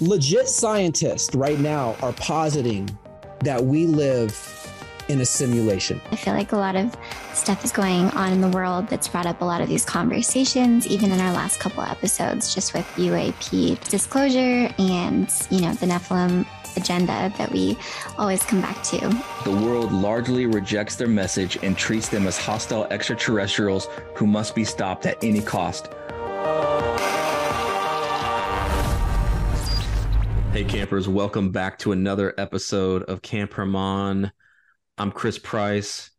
[0.00, 2.88] legit scientists right now are positing
[3.40, 4.50] that we live
[5.08, 6.00] in a simulation.
[6.10, 6.96] I feel like a lot of
[7.34, 10.86] stuff is going on in the world that's brought up a lot of these conversations,
[10.86, 16.46] even in our last couple episodes, just with UAP disclosure and, you know, the Nephilim
[16.76, 17.76] agenda that we
[18.18, 18.98] always come back to.
[19.44, 24.64] The world largely rejects their message and treats them as hostile extraterrestrials who must be
[24.64, 25.90] stopped at any cost.
[30.54, 34.30] Hey, campers, welcome back to another episode of Camp Hermon.
[34.96, 36.12] I'm Chris Price.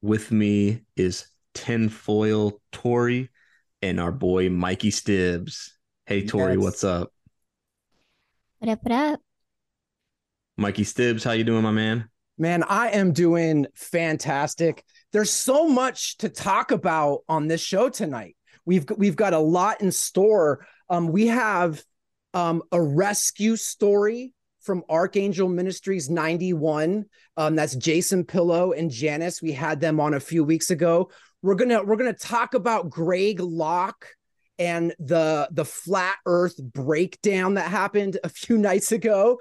[0.00, 3.28] With me is Tinfoil Tori
[3.82, 5.70] and our boy Mikey Stibs.
[6.06, 6.62] Hey, Tori, yes.
[6.62, 7.12] what's up?
[8.60, 9.20] What up, what up?
[10.56, 12.08] Mikey Stibs, how you doing, my man?
[12.38, 14.84] Man, I am doing fantastic.
[15.12, 18.36] There's so much to talk about on this show tonight.
[18.64, 20.64] We've we've got a lot in store.
[20.88, 21.82] Um, we have
[22.34, 27.06] um, a rescue story from Archangel Ministries 91.
[27.36, 29.40] Um, that's Jason Pillow and Janice.
[29.42, 31.10] We had them on a few weeks ago.
[31.42, 34.06] We're gonna we're gonna talk about Greg Locke
[34.58, 39.38] and the the flat earth breakdown that happened a few nights ago.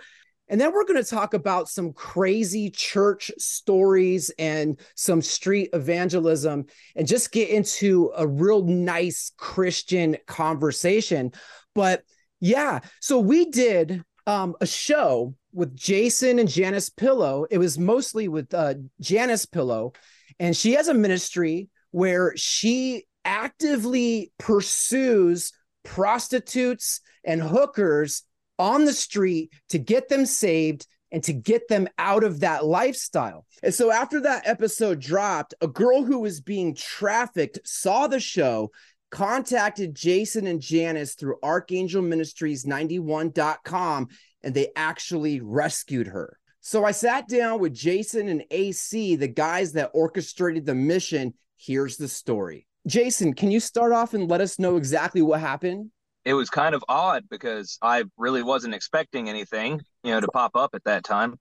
[0.51, 6.65] And then we're going to talk about some crazy church stories and some street evangelism
[6.95, 11.33] and just get into a real nice Christian conversation.
[11.75, 12.01] But
[12.39, 12.79] yeah.
[13.01, 17.45] So we did um, a show with Jason and Janice Pillow.
[17.49, 19.93] It was mostly with uh, Janice Pillow,
[20.39, 25.51] and she has a ministry where she actively pursues
[25.83, 28.23] prostitutes and hookers
[28.57, 33.45] on the street to get them saved and to get them out of that lifestyle.
[33.63, 38.71] And so after that episode dropped, a girl who was being trafficked saw the show,
[39.11, 44.07] contacted Jason and Janice through archangelministries91.com
[44.43, 46.38] and they actually rescued her.
[46.61, 51.33] So I sat down with Jason and AC, the guys that orchestrated the mission.
[51.58, 52.67] Here's the story.
[52.87, 55.91] Jason, can you start off and let us know exactly what happened?
[56.26, 60.55] It was kind of odd because I really wasn't expecting anything, you know, to pop
[60.55, 61.39] up at that time.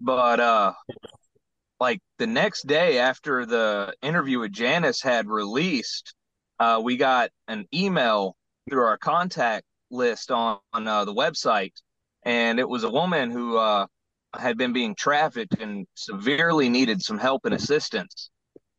[0.00, 0.72] But uh
[1.80, 6.14] like the next day after the interview with Janice had released,
[6.58, 8.36] uh, we got an email
[8.68, 11.72] through our contact list on, on uh, the website,
[12.24, 13.86] and it was a woman who uh,
[14.34, 18.30] had been being trafficked and severely needed some help and assistance.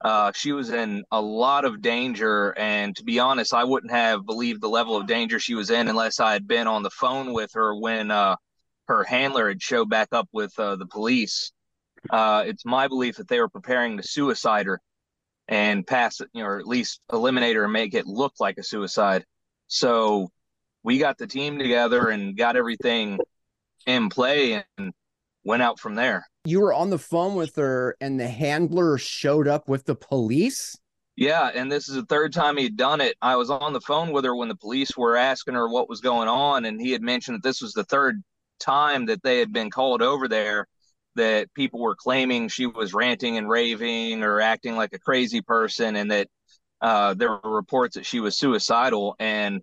[0.01, 4.25] Uh, she was in a lot of danger, and to be honest, I wouldn't have
[4.25, 7.33] believed the level of danger she was in unless I had been on the phone
[7.33, 8.37] with her when uh,
[8.87, 11.51] her handler had showed back up with uh, the police.
[12.13, 14.79] it's my belief that they were preparing to suicide her
[15.49, 18.63] and pass it, you know, or at least eliminate or make it look like a
[18.63, 19.25] suicide.
[19.67, 20.29] So
[20.83, 23.19] we got the team together and got everything
[23.87, 24.93] in play and
[25.43, 26.25] went out from there.
[26.45, 30.77] You were on the phone with her and the handler showed up with the police?
[31.15, 33.17] Yeah, and this is the third time he'd done it.
[33.21, 35.99] I was on the phone with her when the police were asking her what was
[35.99, 38.21] going on, and he had mentioned that this was the third
[38.59, 40.65] time that they had been called over there
[41.19, 45.97] that people were claiming she was ranting and raving or acting like a crazy person
[45.97, 46.27] and that
[46.81, 49.15] uh, there were reports that she was suicidal.
[49.19, 49.61] And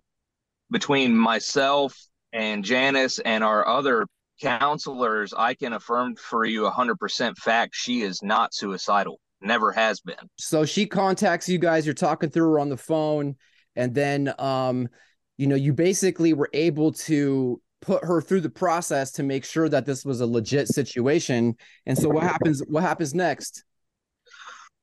[0.71, 1.97] between myself
[2.33, 4.07] and Janice and our other
[4.41, 10.29] counselors, I can affirm for you 100% fact she is not suicidal, never has been.
[10.39, 13.37] So she contacts you guys, you're talking through her on the phone,
[13.75, 14.89] and then, um,
[15.39, 19.69] you know, you basically were able to put her through the process to make sure
[19.69, 21.55] that this was a legit situation.
[21.87, 23.65] And so what happens what happens next?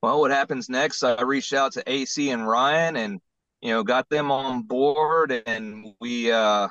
[0.02, 1.02] Well, what happens next?
[1.02, 3.20] I reached out to AC and Ryan and
[3.60, 6.68] you know, got them on board and we uh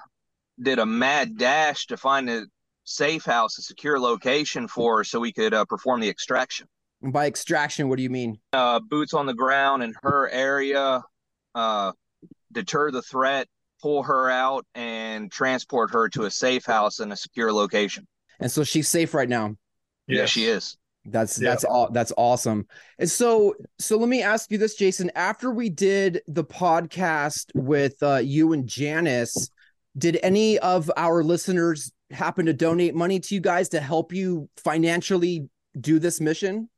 [0.61, 2.45] did a mad dash to find a
[2.83, 6.67] safe house, a secure location for her so we could uh, perform the extraction.
[7.01, 8.39] And by extraction, what do you mean?
[8.53, 11.01] Uh, boots on the ground in her area,
[11.55, 11.91] uh,
[12.51, 13.47] deter the threat,
[13.83, 18.07] pull her out and transport her to a safe house in a secure location.
[18.39, 19.57] And so she's safe right now.
[20.07, 20.19] Yes.
[20.19, 20.77] Yeah, she is.
[21.05, 21.49] That's yeah.
[21.49, 22.65] that's all that's awesome.
[22.97, 25.11] And so so let me ask you this, Jason.
[25.15, 29.49] After we did the podcast with uh, you and Janice,
[29.97, 34.47] did any of our listeners happen to donate money to you guys to help you
[34.55, 36.69] financially do this mission?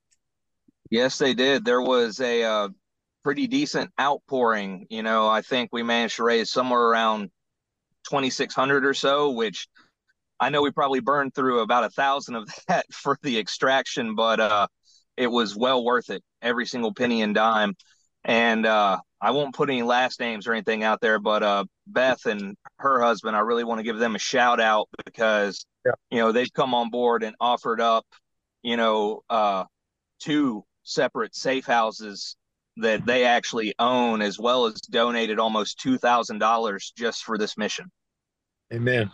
[0.90, 1.66] Yes, they did.
[1.66, 2.70] There was a uh,
[3.26, 4.86] pretty decent outpouring.
[4.92, 7.32] You know, I think we managed to raise somewhere around
[8.08, 9.68] 2,600 or so, which
[10.40, 14.40] I know we probably burned through about a thousand of that for the extraction, but
[14.40, 14.68] uh,
[15.18, 17.74] it was well worth it, every single penny and dime.
[18.24, 22.28] And uh, I won't put any last names or anything out there, but uh, Beth
[22.28, 25.94] and her husband, I really want to give them a shout out because yeah.
[26.12, 28.06] you know they've come on board and offered up,
[28.62, 29.64] you know, uh,
[30.20, 32.36] two separate safe houses
[32.78, 37.58] that they actually own, as well as donated almost two thousand dollars just for this
[37.58, 37.92] mission.
[38.74, 39.12] Amen.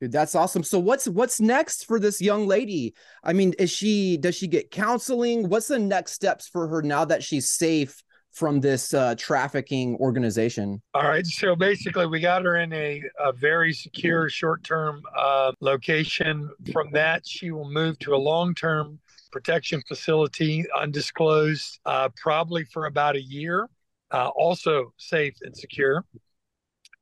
[0.00, 0.62] Dude, that's awesome.
[0.62, 2.94] So what's what's next for this young lady?
[3.22, 5.48] I mean, is she does she get counseling?
[5.48, 8.02] What's the next steps for her now that she's safe
[8.32, 10.80] from this uh, trafficking organization?
[10.94, 11.26] All right.
[11.26, 16.48] So basically, we got her in a, a very secure short term uh, location.
[16.72, 18.98] From that, she will move to a long term
[19.30, 23.68] protection facility, undisclosed, uh, probably for about a year,
[24.10, 26.04] uh, also safe and secure.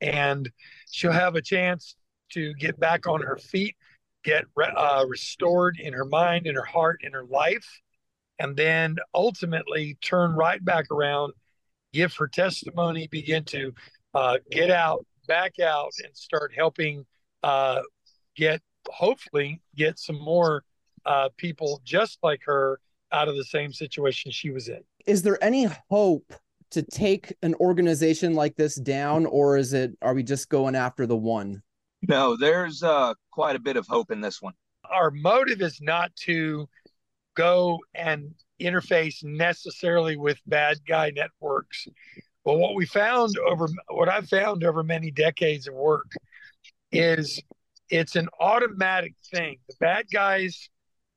[0.01, 0.51] And
[0.91, 1.97] she'll have a chance
[2.33, 3.77] to get back on her feet,
[4.25, 7.81] get uh, restored in her mind, in her heart, in her life,
[8.39, 11.33] and then ultimately turn right back around,
[11.93, 13.73] give her testimony, begin to
[14.15, 17.05] uh, get out, back out, and start helping
[17.43, 17.81] uh,
[18.37, 20.63] get, hopefully, get some more
[21.09, 22.79] uh, people just like her
[23.11, 24.83] out of the same situation she was in.
[25.07, 26.33] Is there any hope
[26.71, 31.07] to take an organization like this down, or is it are we just going after
[31.07, 31.63] the one?
[32.07, 34.53] No, there's uh, quite a bit of hope in this one.
[34.89, 36.69] Our motive is not to
[37.35, 41.89] go and interface necessarily with bad guy networks.
[42.45, 46.11] But what we found over what I've found over many decades of work
[46.93, 47.41] is
[47.91, 49.59] it's an automatic thing.
[49.69, 50.69] The bad guys,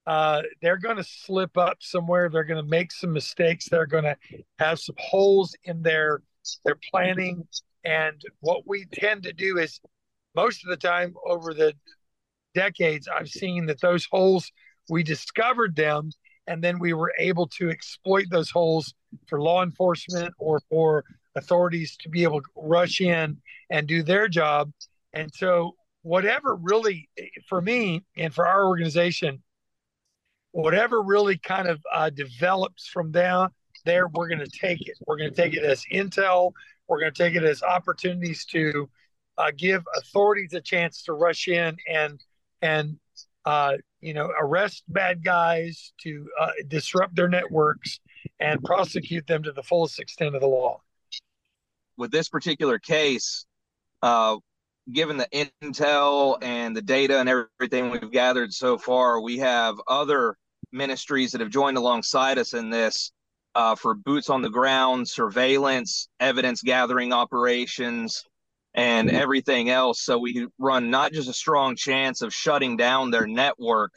[0.07, 2.29] uh, they're going to slip up somewhere.
[2.29, 3.69] They're going to make some mistakes.
[3.69, 4.17] They're going to
[4.59, 6.21] have some holes in their
[6.65, 7.47] their planning.
[7.85, 9.79] And what we tend to do is
[10.35, 11.73] most of the time over the
[12.55, 14.51] decades, I've seen that those holes,
[14.89, 16.09] we discovered them
[16.47, 18.93] and then we were able to exploit those holes
[19.27, 21.03] for law enforcement or for
[21.35, 23.37] authorities to be able to rush in
[23.69, 24.71] and do their job.
[25.13, 27.09] And so, whatever really,
[27.47, 29.43] for me and for our organization,
[30.51, 33.47] whatever really kind of uh, develops from there,
[33.85, 34.97] there we're going to take it.
[35.07, 36.51] We're going to take it as intel.
[36.87, 38.89] We're going to take it as opportunities to
[39.37, 42.21] uh, give authorities a chance to rush in and
[42.61, 42.97] and
[43.45, 47.99] uh, you know arrest bad guys, to uh, disrupt their networks,
[48.39, 50.81] and prosecute them to the fullest extent of the law.
[51.97, 53.45] With this particular case,
[54.01, 54.37] uh,
[54.91, 60.35] given the intel and the data and everything we've gathered so far, we have other
[60.71, 63.11] ministries that have joined alongside us in this
[63.55, 68.23] uh, for boots on the ground, surveillance, evidence gathering operations,
[68.73, 70.01] and everything else.
[70.01, 73.91] So we run not just a strong chance of shutting down their network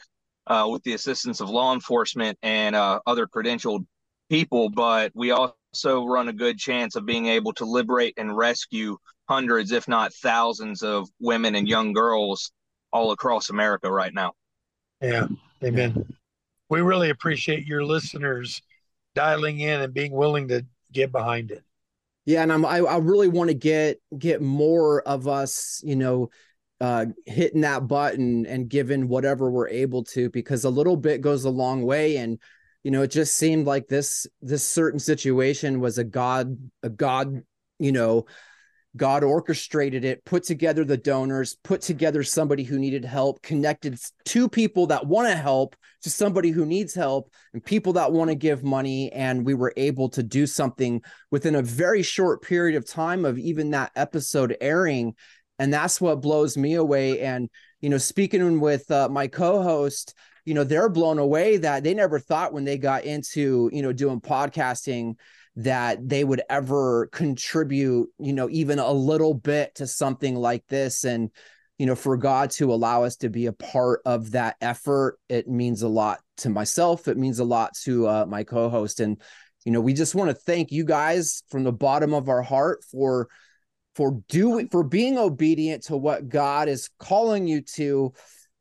[0.47, 3.85] uh, with the assistance of law enforcement and uh, other credentialed
[4.29, 8.97] people, but we also run a good chance of being able to liberate and rescue
[9.27, 12.51] hundreds, if not thousands, of women and young girls
[12.91, 14.33] all across America right now.
[15.01, 15.27] Yeah,
[15.63, 16.15] amen.
[16.69, 18.61] We really appreciate your listeners
[19.13, 21.63] dialing in and being willing to get behind it.
[22.25, 26.29] Yeah, and I'm I, I really want to get get more of us, you know,
[26.81, 31.45] uh hitting that button and giving whatever we're able to because a little bit goes
[31.45, 32.37] a long way and
[32.83, 37.41] you know it just seemed like this this certain situation was a god a god
[37.79, 38.25] you know
[38.95, 44.47] God orchestrated it, put together the donors, put together somebody who needed help, connected two
[44.47, 48.35] people that want to help to somebody who needs help, and people that want to
[48.35, 49.11] give money.
[49.11, 53.37] And we were able to do something within a very short period of time of
[53.37, 55.15] even that episode airing.
[55.59, 57.21] And that's what blows me away.
[57.21, 57.49] And,
[57.81, 60.13] you know, speaking with uh, my co host,
[60.45, 63.91] you know, they're blown away that they never thought when they got into, you know,
[63.91, 65.15] doing podcasting
[65.57, 71.05] that they would ever contribute, you know, even a little bit to something like this.
[71.05, 71.29] And,
[71.77, 75.47] you know, for God to allow us to be a part of that effort, it
[75.47, 77.07] means a lot to myself.
[77.07, 78.99] It means a lot to uh, my co host.
[78.99, 79.21] And,
[79.63, 82.83] you know, we just want to thank you guys from the bottom of our heart
[82.83, 83.29] for
[83.95, 88.13] for doing for being obedient to what God is calling you to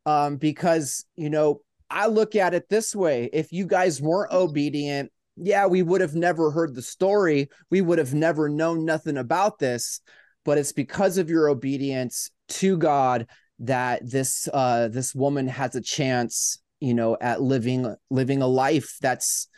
[0.07, 1.61] um because you know
[1.91, 6.15] I look at it this way if you guys weren't obedient yeah, we would have
[6.15, 7.49] never heard the story.
[7.71, 10.01] We would have never known nothing about this,
[10.45, 13.27] but it's because of your obedience to God
[13.61, 18.97] that this uh this woman has a chance, you know, at living living a life
[19.01, 19.49] that's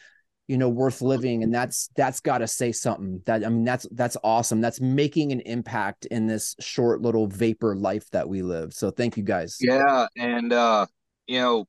[0.49, 1.43] you know worth living.
[1.43, 3.23] And that's that's got to say something.
[3.27, 4.61] That i mean that's that's awesome.
[4.61, 8.73] That's making an impact in this short little vapor life that we live.
[8.73, 9.59] So thank you guys.
[9.61, 10.87] Yeah and uh
[11.27, 11.67] you know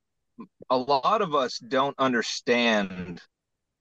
[0.70, 3.22] a lot of us don't understand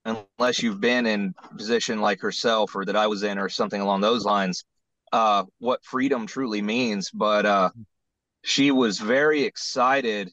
[0.07, 4.01] unless you've been in position like herself or that I was in or something along
[4.03, 4.65] those lines.
[5.13, 7.11] uh, what freedom truly means.
[7.11, 7.71] But uh,
[8.45, 10.31] she was very excited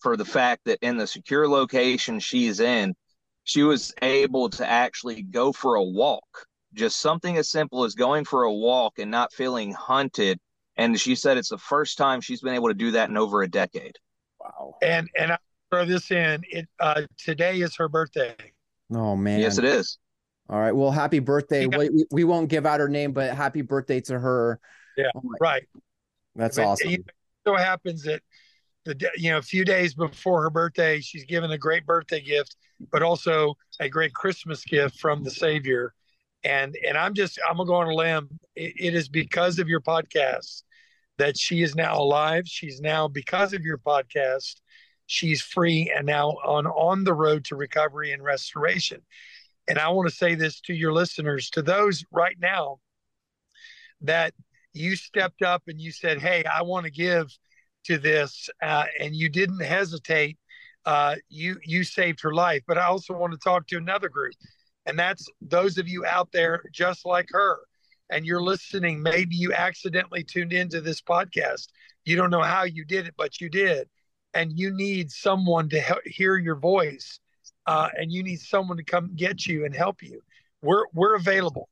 [0.00, 2.94] for the fact that in the secure location she's in,
[3.44, 6.46] she was able to actually go for a walk.
[6.74, 10.38] Just something as simple as going for a walk and not feeling hunted.
[10.76, 13.42] And she said it's the first time she's been able to do that in over
[13.42, 13.96] a decade.
[14.40, 14.76] Wow.
[14.82, 15.38] And and I
[15.70, 16.42] throw this in.
[16.50, 18.34] It uh, today is her birthday.
[18.92, 19.40] Oh man.
[19.40, 19.98] Yes, it is.
[20.48, 20.72] All right.
[20.72, 21.66] Well, happy birthday.
[21.66, 24.58] got- we, we won't give out her name, but happy birthday to her.
[24.96, 25.10] Yeah.
[25.14, 25.64] Oh Right.
[26.34, 26.90] that's But awesome.
[26.90, 27.04] It
[27.46, 28.22] so happens that
[28.84, 32.56] the you know a few days before her birthday, she's given a great birthday gift,
[32.90, 35.92] but also a great Christmas gift from the Savior.
[36.44, 38.28] And and I'm just I'm gonna go on a limb.
[38.56, 40.62] It, it is because of your podcast
[41.18, 42.44] that she is now alive.
[42.46, 44.54] She's now because of your podcast,
[45.08, 49.00] she's free and now on on the road to recovery and restoration.
[49.66, 52.78] And I want to say this to your listeners, to those right now
[54.02, 54.34] that
[54.72, 57.26] you stepped up and you said, "Hey, I want to give
[57.84, 60.38] to this," uh, and you didn't hesitate.
[60.84, 62.62] Uh, you you saved her life.
[62.68, 64.34] But I also want to talk to another group,
[64.86, 67.58] and that's those of you out there just like her,
[68.10, 69.02] and you're listening.
[69.02, 71.68] Maybe you accidentally tuned into this podcast.
[72.04, 73.88] You don't know how you did it, but you did,
[74.34, 77.20] and you need someone to he- hear your voice,
[77.66, 80.20] uh, and you need someone to come get you and help you.
[80.62, 81.68] We're we're available.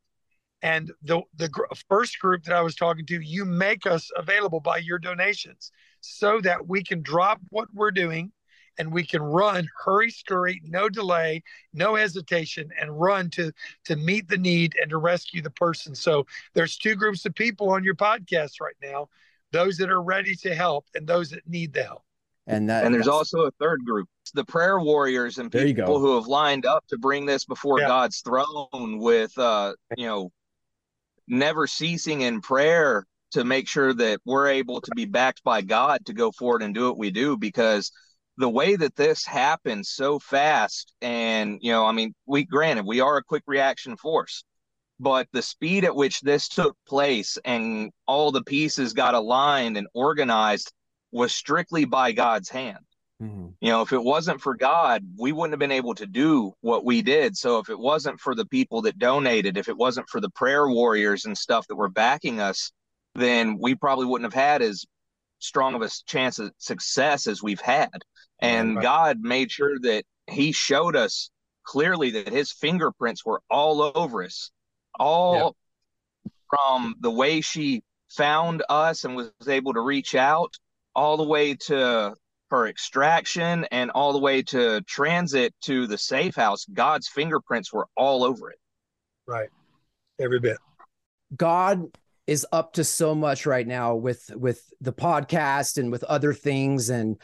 [0.62, 4.60] And the the gr- first group that I was talking to, you make us available
[4.60, 5.70] by your donations
[6.00, 8.32] so that we can drop what we're doing
[8.78, 13.52] and we can run hurry scurry no delay no hesitation and run to
[13.84, 17.70] to meet the need and to rescue the person so there's two groups of people
[17.70, 19.08] on your podcast right now
[19.52, 22.05] those that are ready to help and those that need the help
[22.46, 26.26] and that And there's also a third group, the prayer warriors and people who have
[26.26, 27.88] lined up to bring this before Yeah.
[27.88, 30.30] God's throne with, uh, you know,
[31.26, 36.06] never ceasing in prayer to make sure that we're able to be backed by God
[36.06, 37.36] to go forward and do what we do.
[37.36, 37.90] Because
[38.38, 43.00] the way that this happened so fast, and you know, I mean, we granted we
[43.00, 44.44] are a quick reaction force,
[45.00, 49.88] but the speed at which this took place and all the pieces got aligned and
[49.94, 50.72] organized
[51.16, 52.84] was strictly by God's hand.
[53.20, 53.54] Mhm.
[53.60, 56.84] You know, if it wasn't for God, we wouldn't have been able to do what
[56.84, 57.36] we did.
[57.36, 60.68] So if it wasn't for the people that donated, if it wasn't for the prayer
[60.68, 62.70] warriors and stuff that were backing us,
[63.14, 64.84] then we probably wouldn't have had as
[65.38, 68.02] strong of a chance of success as we've had.
[68.38, 68.82] And Right.
[68.82, 71.30] God made sure that He showed us
[71.62, 74.50] clearly that His fingerprints were all over us,
[74.98, 75.56] all
[76.50, 80.54] from the way she found us and was able to reach out,
[80.96, 82.14] all the way to
[82.50, 86.64] her extraction and all the way to transit to the safe house.
[86.72, 88.58] God's fingerprints were all over it.
[89.26, 89.48] right
[90.18, 90.58] every bit
[91.36, 91.84] God
[92.26, 96.90] is up to so much right now with with the podcast and with other things
[96.90, 97.20] and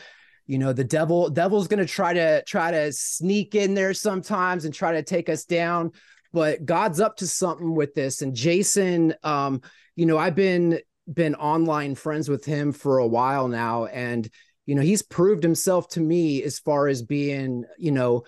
[0.46, 4.64] you know the devil devil's going to try to try to sneak in there sometimes
[4.64, 5.92] and try to take us down
[6.32, 9.62] but God's up to something with this and Jason um
[9.96, 10.80] you know I've been
[11.12, 14.28] been online friends with him for a while now and
[14.66, 18.24] you know he's proved himself to me as far as being you know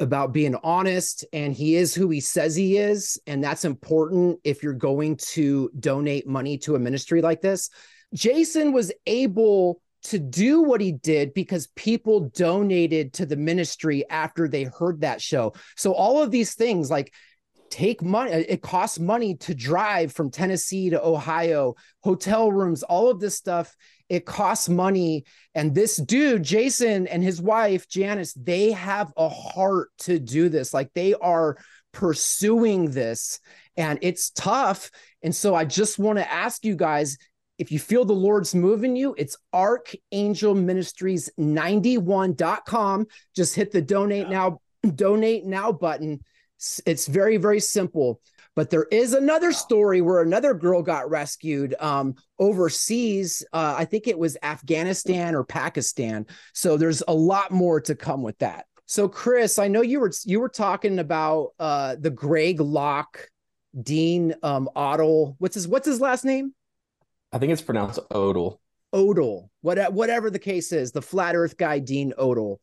[0.00, 4.62] about being honest and he is who he says he is and that's important if
[4.62, 7.70] you're going to donate money to a ministry like this.
[8.14, 14.46] Jason was able to do what he did because people donated to the ministry after
[14.46, 15.52] they heard that show.
[15.76, 17.12] So all of these things like
[17.70, 21.74] take money uh, it costs money to drive from tennessee to ohio
[22.08, 23.76] hotel rooms all of this stuff.
[24.08, 25.24] It costs money.
[25.54, 30.72] And this dude jason and his wife janice they have a heart to do this.
[30.72, 31.58] Like they are
[31.92, 33.40] pursuing this
[33.76, 34.90] and it's tough.
[35.22, 37.18] And so i just want to ask you guys
[37.58, 44.28] if you feel the lord's moving you it's archangel ministries 91.com just hit the donate
[44.28, 44.60] now
[44.94, 46.20] donate now button
[46.86, 48.20] it's very very simple
[48.58, 53.46] but there is another story where another girl got rescued um, overseas.
[53.52, 56.26] Uh, I think it was Afghanistan or Pakistan.
[56.54, 58.66] So there's a lot more to come with that.
[58.86, 63.28] So Chris, I know you were you were talking about uh, the Greg Locke,
[63.80, 65.36] Dean um, Otto.
[65.38, 66.52] What's his What's his last name?
[67.32, 68.58] I think it's pronounced Odle.
[68.92, 72.56] Odle, what, whatever the case is, the flat earth guy, Dean Odle.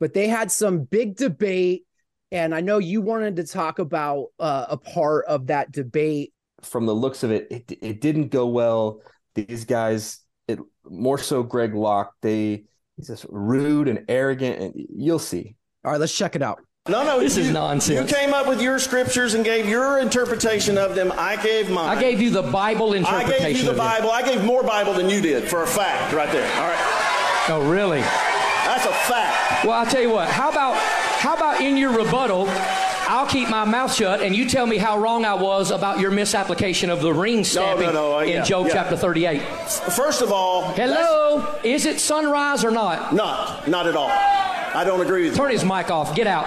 [0.00, 1.84] But they had some big debate.
[2.32, 6.32] And I know you wanted to talk about uh, a part of that debate.
[6.62, 9.00] From the looks of it, it, it didn't go well.
[9.34, 12.64] These guys, it more so Greg Locke, they
[12.96, 15.56] he's just rude and arrogant, and you'll see.
[15.84, 16.60] All right, let's check it out.
[16.88, 18.10] No, no, This you, is nonsense.
[18.10, 21.12] You came up with your scriptures and gave your interpretation of them.
[21.16, 21.96] I gave mine.
[21.96, 23.44] I gave you the Bible interpretation.
[23.44, 23.86] I gave you the of them.
[23.86, 24.10] Bible.
[24.10, 26.50] I gave more Bible than you did, for a fact, right there.
[26.60, 28.00] All right, Oh, really?
[28.00, 29.64] that's a fact.
[29.64, 30.28] Well, I'll tell you what.
[30.28, 30.74] How about
[31.20, 34.98] how about in your rebuttal, I'll keep my mouth shut and you tell me how
[34.98, 38.68] wrong I was about your misapplication of the ring stamping no, uh, in yeah, Job
[38.68, 38.72] yeah.
[38.72, 39.42] chapter 38.
[39.42, 41.58] First of all, Hello?
[41.62, 43.14] Is it sunrise or not?
[43.14, 44.08] not, not at all.
[44.08, 45.36] I don't agree with you.
[45.36, 46.16] Turn his mic off.
[46.16, 46.46] Get out.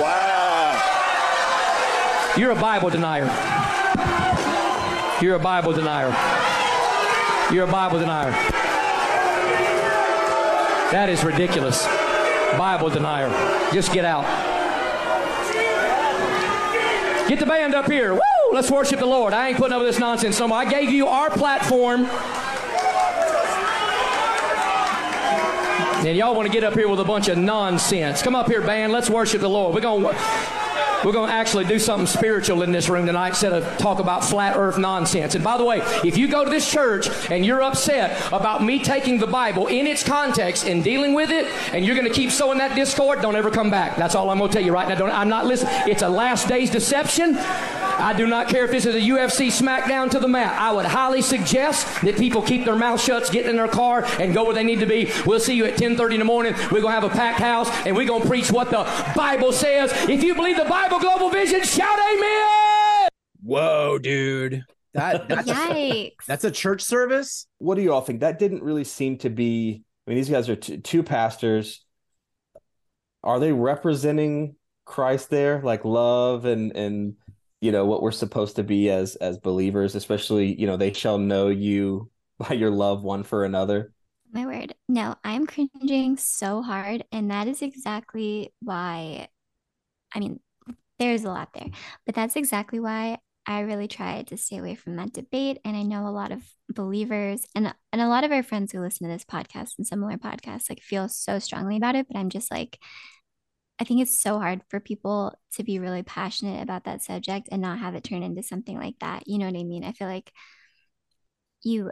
[0.00, 0.82] Wow.
[2.36, 3.26] You're a Bible denier.
[5.22, 6.08] You're a Bible denier.
[7.54, 8.32] You're a Bible denier.
[10.90, 11.86] That is ridiculous.
[12.56, 13.28] Bible denier.
[13.72, 14.24] Just get out.
[17.28, 18.14] Get the band up here.
[18.14, 18.20] Woo!
[18.52, 19.32] Let's worship the Lord.
[19.32, 20.58] I ain't putting up with this nonsense no more.
[20.58, 22.06] I gave you our platform.
[26.06, 28.22] And y'all want to get up here with a bunch of nonsense.
[28.22, 28.92] Come up here, band.
[28.92, 29.74] Let's worship the Lord.
[29.74, 30.08] We're going to
[31.06, 34.24] we're going to actually do something spiritual in this room tonight instead of talk about
[34.24, 35.36] flat earth nonsense.
[35.36, 38.80] And by the way, if you go to this church and you're upset about me
[38.80, 42.32] taking the Bible in its context and dealing with it, and you're going to keep
[42.32, 43.96] sowing that discord, don't ever come back.
[43.96, 44.96] That's all I'm going to tell you right now.
[44.96, 45.72] Don't, I'm not listening.
[45.86, 47.36] It's a last day's deception.
[47.98, 50.60] I do not care if this is a UFC smackdown to the mat.
[50.60, 54.34] I would highly suggest that people keep their mouth shut, get in their car, and
[54.34, 55.10] go where they need to be.
[55.24, 56.54] We'll see you at 10:30 in the morning.
[56.70, 59.92] We're gonna have a packed house, and we're gonna preach what the Bible says.
[60.08, 63.08] If you believe the Bible, Global Vision, shout Amen.
[63.42, 64.62] Whoa, dude.
[64.94, 66.24] That that's, Yikes.
[66.26, 67.46] that's a church service.
[67.58, 68.20] What do you all think?
[68.20, 69.84] That didn't really seem to be.
[70.06, 71.84] I mean, these guys are t- two pastors.
[73.22, 77.14] Are they representing Christ there, like love and and
[77.60, 79.94] you know what we're supposed to be as as believers?
[79.94, 83.92] Especially, you know, they shall know you by your love one for another.
[84.32, 84.74] My word.
[84.88, 87.04] No, I'm cringing so hard.
[87.12, 89.28] And that is exactly why,
[90.12, 90.40] I mean,
[90.98, 91.68] there's a lot there,
[92.04, 95.58] but that's exactly why I really tried to stay away from that debate.
[95.64, 98.80] And I know a lot of believers and, and a lot of our friends who
[98.80, 102.06] listen to this podcast and similar podcasts like feel so strongly about it.
[102.08, 102.78] But I'm just like,
[103.78, 107.62] I think it's so hard for people to be really passionate about that subject and
[107.62, 109.28] not have it turn into something like that.
[109.28, 109.84] You know what I mean?
[109.84, 110.32] I feel like
[111.62, 111.90] you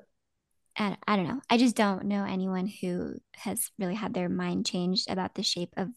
[0.77, 1.41] I, I don't know.
[1.49, 5.73] I just don't know anyone who has really had their mind changed about the shape
[5.77, 5.91] of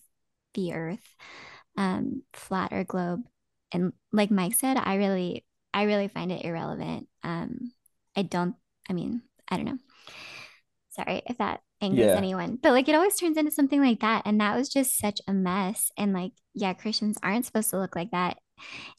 [0.54, 1.16] the earth,
[1.78, 3.22] um, flat or globe.
[3.72, 7.08] And like Mike said, I really, I really find it irrelevant.
[7.24, 7.72] Um,
[8.16, 8.56] I don't,
[8.90, 9.78] I mean, I don't know.
[10.90, 12.18] Sorry if that angers Yeah.
[12.18, 14.24] anyone, but like it always turns into something like that.
[14.26, 15.92] And that was just such a mess.
[15.98, 18.38] And like, yeah, Christians aren't supposed to look like that.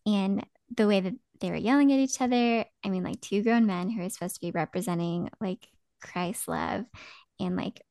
[0.07, 3.67] And the way that they were yelling at each other, I mean, like two grown
[3.67, 5.67] men who are supposed to be representing like
[6.01, 6.85] Christ's love
[7.41, 7.83] and like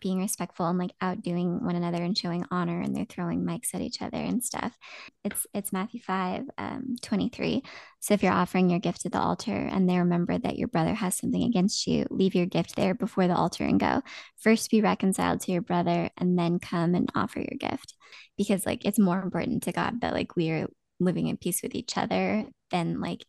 [0.00, 3.80] being respectful and like outdoing one another and showing honor and they're throwing mics at
[3.80, 4.76] each other and stuff.
[5.24, 7.62] It's it's Matthew 5 um 23.
[8.00, 10.94] So if you're offering your gift at the altar and they remember that your brother
[10.94, 14.02] has something against you, leave your gift there before the altar and go.
[14.38, 17.94] First be reconciled to your brother and then come and offer your gift.
[18.36, 20.68] Because like it's more important to God that like we are
[21.00, 23.24] living in peace with each other than like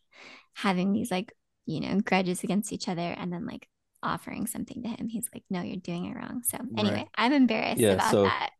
[0.54, 1.32] having these like,
[1.66, 3.68] you know, grudges against each other and then like
[4.02, 5.08] offering something to him.
[5.08, 6.42] He's like, no, you're doing it wrong.
[6.44, 7.08] So anyway, Right.
[7.16, 8.50] I'm embarrassed Yeah, about so- that.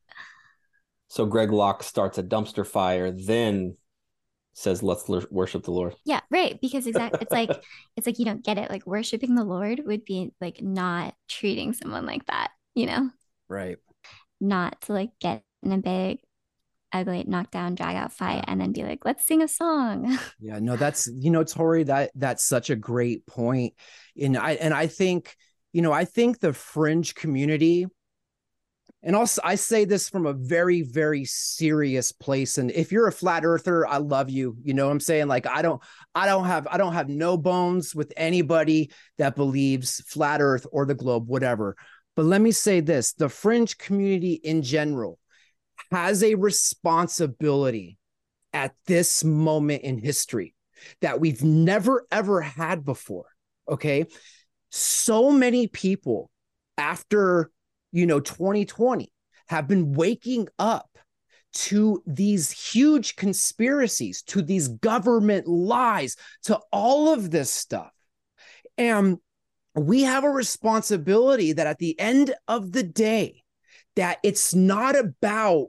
[1.09, 3.77] So Greg Locke starts a dumpster fire, then
[4.53, 6.61] says, "Let's l- worship the Lord." Yeah, right.
[6.61, 7.51] Because exactly, it's like
[7.97, 8.69] it's like you don't get it.
[8.71, 13.11] Like worshiping the Lord would be like not treating someone like that, you know,
[13.49, 13.79] Right.
[14.41, 16.19] not to like get in a big,
[16.93, 20.19] ugly, knockdown, drag out fight, and then be like, let's sing a song.
[20.41, 23.23] Yeah, no, that's you know, Tori, that that's such a great.
[23.37, 25.37] And I and I think,
[25.73, 27.87] you know, I think the fringe community,
[29.03, 32.57] and also I say this from a very, very serious place.
[32.57, 34.57] And if you're a flat earther, I love you.
[34.63, 35.27] You know what I'm saying?
[35.27, 35.83] Like I don't,
[36.15, 40.87] I don't have, I don't have no bones with anybody that believes flat earth or
[40.87, 41.77] the globe, whatever.
[42.15, 45.18] But let me say this: the fringe community in general
[45.91, 47.99] has a responsibility
[48.53, 50.55] at this moment in history
[51.01, 53.27] that we've never ever had before
[53.69, 54.07] okay?
[54.71, 56.31] So many people
[56.77, 57.51] after
[57.93, 59.11] you know 2020
[59.49, 60.99] have been waking up
[61.53, 67.91] to these huge conspiracies to these government lies to all of this stuff.
[68.77, 69.19] And
[69.75, 73.43] we have a responsibility that at the end of the day
[73.99, 75.67] that it's not about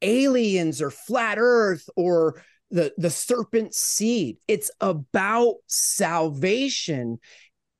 [0.00, 4.38] aliens or flat earth or the the serpent seed.
[4.48, 7.18] It's about salvation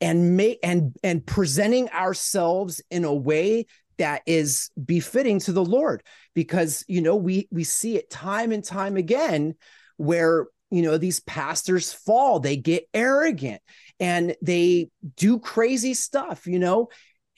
[0.03, 3.65] and make and and presenting ourselves in a way
[3.97, 6.03] that is befitting to the Lord.
[6.35, 9.55] Because you know we we see it time and time again
[9.97, 13.63] where you know these pastors fall they get arrogant
[13.99, 16.89] and they do crazy stuff you know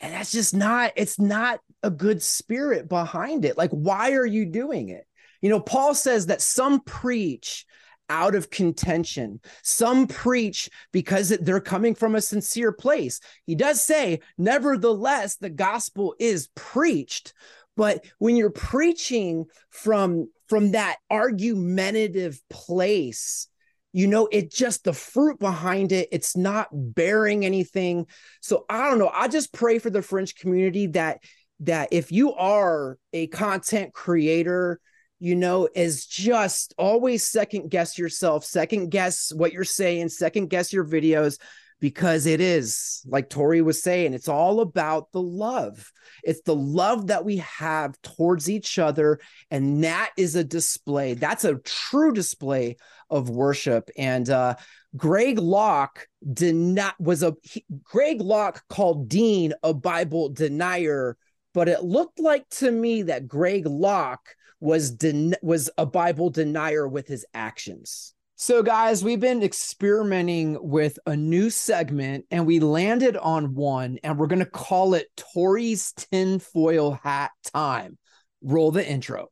[0.00, 4.46] and that's just not it's not a good spirit behind it like why are you
[4.46, 5.06] doing it
[5.40, 7.66] you know paul says that some preach
[8.10, 9.40] out of contention.
[9.62, 13.20] Some preach because they're coming from a sincere place.
[13.46, 17.32] He does say, nevertheless, the gospel is preached.
[17.76, 23.46] But when you're preaching from, from that argumentative place,
[23.92, 28.06] you know, it just the fruit behind it, it's not bearing anything.
[28.40, 29.10] So I don't know.
[29.12, 31.22] I just pray for the fringe community that
[31.60, 34.80] that if you are a content creator,
[35.18, 40.72] you know, is just always second guess yourself, second guess what you're saying, second guess
[40.72, 41.38] your videos,
[41.78, 45.92] because it is, like Tori was saying, it's all about the love.
[46.22, 49.18] It's the love that we have towards each other.
[49.50, 51.14] And that is a display.
[51.14, 52.76] That's a true display
[53.10, 53.90] of worship.
[53.96, 54.56] And uh,
[54.96, 61.16] Greg Locke did not was a he, Greg Locke called Dean a Bible denier,
[61.54, 66.86] but it looked like to me that Greg Locke was den- was a Bible denier
[66.86, 68.14] with his actions.
[68.36, 74.18] So, guys, we've been experimenting with a new segment and we landed on one, and
[74.18, 77.98] we're going to call it Tori's tinfoil hat time.
[78.42, 79.28] Roll the intro.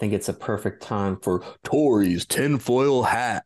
[0.00, 3.44] I think it's a perfect time for Tori's tinfoil hat.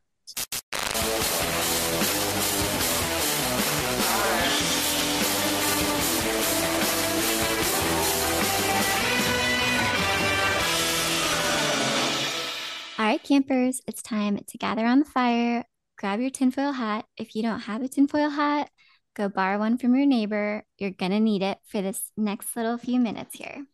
[12.96, 15.64] All right, campers, it's time to gather on the fire,
[15.98, 17.06] grab your tinfoil hat.
[17.16, 18.70] If you don't have a tinfoil hat,
[19.16, 20.64] go borrow one from your neighbor.
[20.78, 23.66] You're going to need it for this next little few minutes here.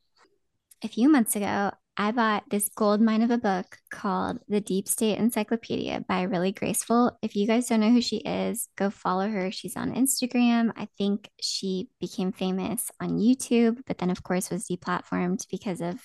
[0.83, 4.88] A few months ago, I bought this gold mine of a book called The Deep
[4.88, 7.18] State Encyclopedia by Really Graceful.
[7.20, 9.50] If you guys don't know who she is, go follow her.
[9.50, 10.72] She's on Instagram.
[10.76, 16.00] I think she became famous on YouTube, but then, of course, was deplatformed because of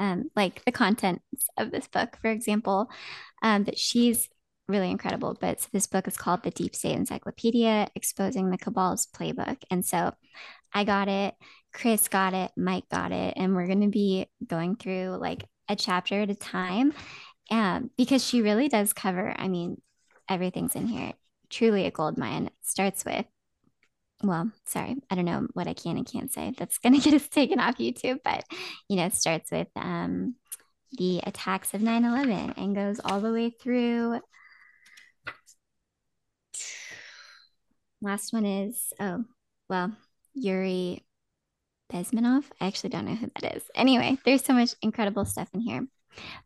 [0.00, 1.22] um, like the contents
[1.58, 2.90] of this book, for example.
[3.42, 4.28] Um, but she's
[4.68, 5.36] really incredible.
[5.38, 9.58] But so this book is called The Deep State Encyclopedia Exposing the Cabal's Playbook.
[9.70, 10.14] And so
[10.72, 11.34] I got it,
[11.72, 15.76] Chris got it, Mike got it, and we're going to be going through like a
[15.76, 16.92] chapter at a time
[17.50, 19.80] um, because she really does cover, I mean,
[20.28, 21.12] everything's in here.
[21.50, 22.46] Truly a gold mine.
[22.46, 23.26] It starts with
[24.22, 26.54] well, sorry, I don't know what I can and can't say.
[26.56, 28.44] That's going to get us taken off YouTube, but
[28.88, 30.36] you know, it starts with um,
[30.92, 34.20] the attacks of 9 11 and goes all the way through.
[38.00, 39.24] Last one is, oh,
[39.68, 39.92] well,
[40.34, 41.04] Yuri
[41.92, 42.44] Bezmenov.
[42.60, 43.62] I actually don't know who that is.
[43.74, 45.86] Anyway, there's so much incredible stuff in here.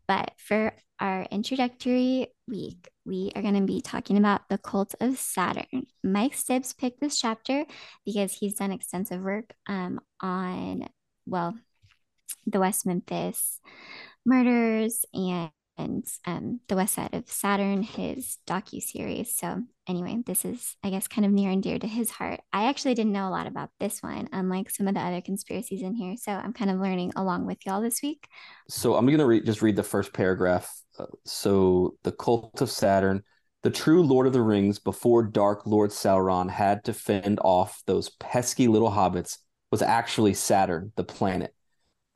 [0.06, 5.18] But for our introductory week, we are going to be talking about the cult of
[5.18, 5.86] Saturn.
[6.02, 7.64] Mike Stibs picked this chapter
[8.04, 10.88] because he's done extensive work um, on,
[11.26, 11.54] well,
[12.46, 13.60] the West Memphis
[14.24, 19.36] murders and and um, the west side of saturn his docu-series.
[19.36, 22.40] So anyway this is i guess kind of near and dear to his heart.
[22.52, 25.82] I actually didn't know a lot about this one unlike some of the other conspiracies
[25.82, 26.16] in here.
[26.16, 28.28] So i'm kind of learning along with y'all this week.
[28.68, 30.68] So i'm going to re- just read the first paragraph.
[30.98, 33.22] Uh, so the cult of saturn
[33.62, 38.10] the true lord of the rings before dark lord sauron had to fend off those
[38.10, 39.38] pesky little hobbits
[39.70, 41.52] was actually saturn the planet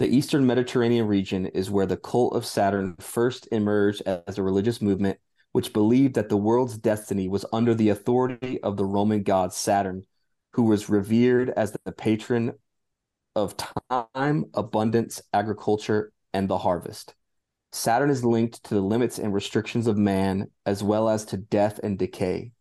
[0.00, 4.80] the Eastern Mediterranean region is where the cult of Saturn first emerged as a religious
[4.80, 5.18] movement
[5.52, 10.06] which believed that the world's destiny was under the authority of the Roman god Saturn,
[10.54, 12.54] who was revered as the patron
[13.36, 13.54] of
[14.14, 17.14] time, abundance, agriculture, and the harvest.
[17.70, 21.78] Saturn is linked to the limits and restrictions of man, as well as to death
[21.82, 22.52] and decay.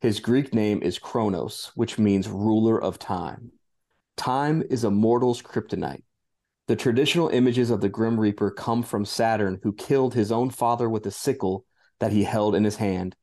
[0.00, 3.52] His Greek name is Kronos, which means ruler of time.
[4.16, 6.02] Time is a mortal's kryptonite.
[6.68, 10.86] The traditional images of the Grim Reaper come from Saturn, who killed his own father
[10.88, 11.64] with a sickle
[11.98, 13.16] that he held in his hand.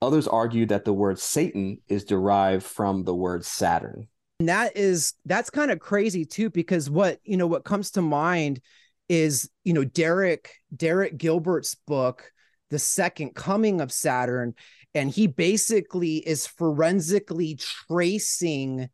[0.00, 4.08] Others argue that the word Satan is derived from the word Saturn.
[4.40, 8.02] And that is that's kind of crazy too, because what you know what comes to
[8.02, 8.62] mind
[9.10, 12.32] is you know Derek Derek Gilbert's book,
[12.70, 14.54] The Second Coming of Saturn,
[14.94, 18.88] and he basically is forensically tracing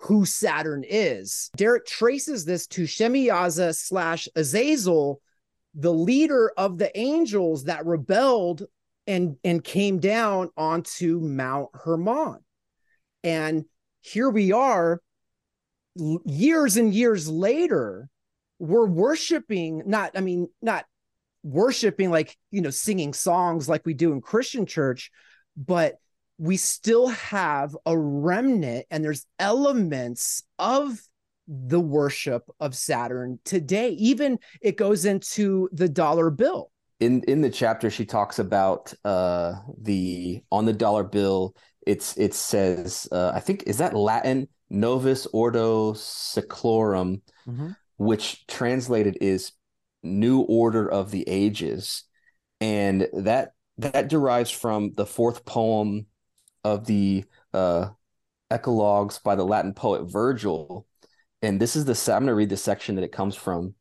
[0.00, 1.50] who Saturn is.
[1.56, 5.20] Derek traces this to Shemiyaza slash Azazel,
[5.74, 8.66] the leader of the angels that rebelled
[9.06, 12.38] and and came down onto Mount Hermon.
[13.22, 13.64] And
[14.00, 15.00] here we are
[15.96, 18.08] years and years later,
[18.58, 20.84] we're worshiping not, I mean, not
[21.42, 25.10] worshiping like, you know, singing songs like we do in Christian church,
[25.56, 25.96] but
[26.40, 30.98] we still have a remnant and there's elements of
[31.46, 33.90] the worship of Saturn today.
[33.90, 36.70] Even it goes into the dollar bill.
[36.98, 41.54] In in the chapter, she talks about uh, the on the dollar bill.
[41.86, 47.70] It's it says uh, I think is that Latin Novus Ordo Seclorum, mm-hmm.
[47.98, 49.52] which translated is
[50.02, 52.04] New Order of the Ages,
[52.62, 56.06] and that that derives from the fourth poem
[56.64, 57.90] of the uh,
[58.50, 60.86] Eclogues by the Latin poet Virgil,
[61.42, 63.74] and this is the I'm going to read the section that it comes from.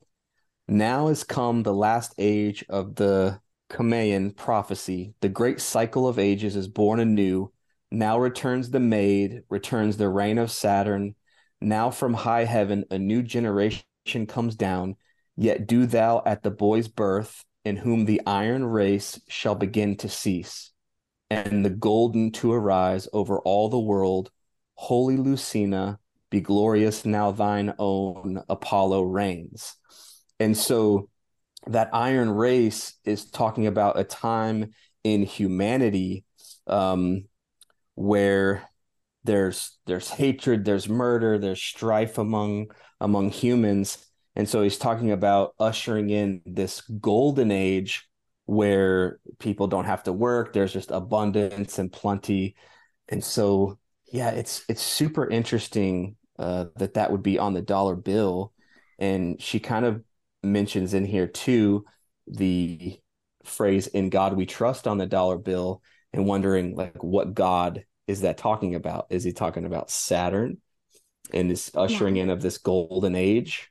[0.68, 3.40] Now has come the last age of the
[3.72, 5.14] Cumaean prophecy.
[5.22, 7.52] The great cycle of ages is born anew.
[7.92, 11.16] Now returns the maid, returns the reign of Saturn.
[11.60, 13.84] Now from high heaven a new generation
[14.28, 14.96] comes down.
[15.36, 20.10] Yet do thou at the boy's birth, in whom the iron race shall begin to
[20.10, 20.72] cease,
[21.30, 24.32] and the golden to arise over all the world.
[24.76, 29.76] Holy Lucina, be glorious now thine own Apollo reigns.
[30.40, 31.10] And so
[31.68, 34.72] that iron race is talking about a time
[35.04, 36.26] in humanity
[36.68, 37.26] um,
[37.96, 38.68] where
[39.24, 42.68] there's there's hatred, there's murder, there's strife among
[43.00, 44.06] among humans.
[44.36, 48.09] And so he's talking about ushering in this golden age
[48.50, 52.56] where people don't have to work, there's just abundance and plenty.
[53.08, 53.78] And so
[54.12, 58.54] yeah, it's it's super interesting uh, that that would be on the dollar bill.
[58.98, 60.04] And she kind of
[60.42, 61.86] mentions in here too
[62.26, 63.00] the
[63.44, 68.22] phrase "In God We Trust" on the dollar bill, and wondering like what God is
[68.22, 69.06] that talking about?
[69.12, 70.58] Is he talking about Saturn
[71.32, 72.24] and this ushering yeah.
[72.24, 73.69] in of this golden age?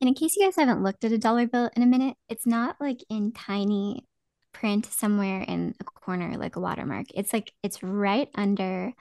[0.00, 2.46] And in case you guys haven't looked at a dollar bill in a minute, it's
[2.46, 4.06] not like in tiny
[4.52, 7.06] print somewhere in a corner like a watermark.
[7.14, 8.92] It's like it's right under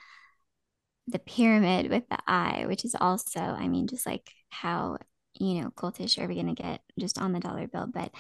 [1.08, 4.98] the pyramid with the eye, which is also, I mean, just like how,
[5.40, 7.88] you know, cultish are we going to get just on the dollar bill?
[7.92, 8.12] But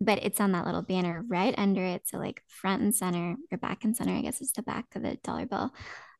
[0.00, 2.06] but it's on that little banner right under it.
[2.06, 5.02] So like front and center or back and center, I guess it's the back of
[5.02, 5.72] the dollar bill.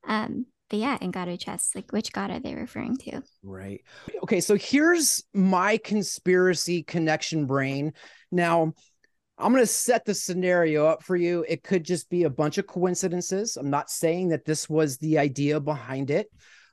[0.07, 3.22] Um, but yeah, we trust, like which God are they referring to?
[3.42, 3.83] Right.
[4.22, 4.40] Okay.
[4.40, 7.92] So here's my conspiracy connection brain.
[8.31, 8.74] Now,
[9.38, 11.44] I'm going to set the scenario up for you.
[11.48, 13.57] It could just be a bunch of coincidences.
[13.57, 16.28] I'm not saying that this was the idea behind it,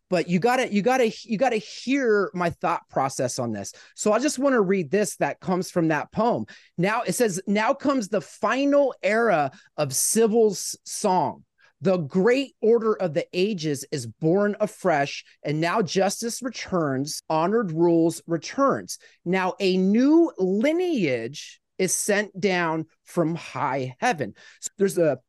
[0.10, 3.52] but you got to you got to you got to hear my thought process on
[3.52, 3.72] this.
[3.96, 6.46] So I just want to read this that comes from that poem.
[6.78, 11.44] Now it says, "Now comes the final era of Sibyl's song."
[11.82, 18.22] The great order of the ages is born afresh, and now justice returns, honored rules
[18.28, 18.98] returns.
[19.24, 24.34] Now a new lineage is sent down from high heaven.
[24.62, 25.20] So there's a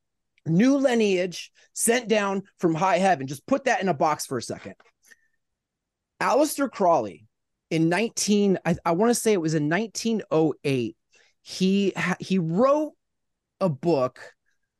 [0.47, 3.27] new lineage sent down from high heaven.
[3.27, 4.75] Just put that in a box for a second.
[6.21, 7.27] Aleister Crowley
[7.71, 10.97] in 19, I, I want to say it was in 1908,
[11.43, 12.93] he he wrote
[13.61, 14.21] a book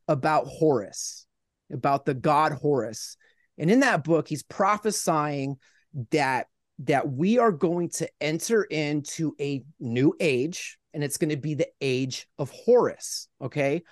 [0.07, 1.26] about Horus,
[1.71, 3.17] about the god Horus.
[3.57, 5.57] And in that book, he's prophesying
[6.11, 6.47] that
[6.79, 11.53] that we are going to enter into a new age and it's going to be
[11.53, 13.27] the age of Horus.
[13.41, 13.83] Okay.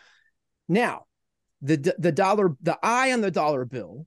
[0.68, 1.06] Now,
[1.62, 4.06] the the dollar, the eye on the dollar bill,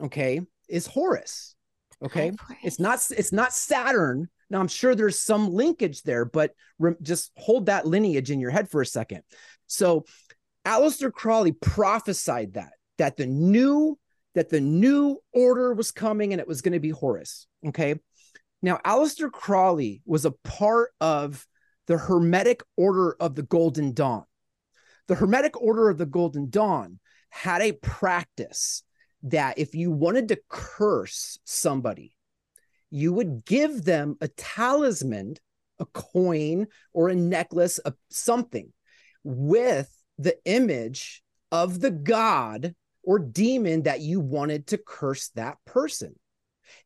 [0.00, 1.54] okay, is Horus.
[2.02, 4.28] Okay, it's not it's not Saturn.
[4.50, 8.50] Now I'm sure there's some linkage there, but re- just hold that lineage in your
[8.50, 9.22] head for a second.
[9.66, 10.04] So,
[10.66, 13.98] Aleister Crowley prophesied that that the new
[14.34, 17.46] that the new order was coming and it was going to be Horus.
[17.66, 17.94] Okay.
[18.62, 21.46] Now, Aleister Crowley was a part of
[21.86, 24.24] the Hermetic Order of the Golden Dawn.
[25.06, 28.82] The Hermetic Order of the Golden Dawn had a practice
[29.24, 32.16] that if you wanted to curse somebody,
[32.90, 35.34] you would give them a talisman,
[35.78, 38.72] a coin, or a necklace of something
[39.24, 42.74] with the image of the god
[43.06, 46.14] or demon that you wanted to curse that person.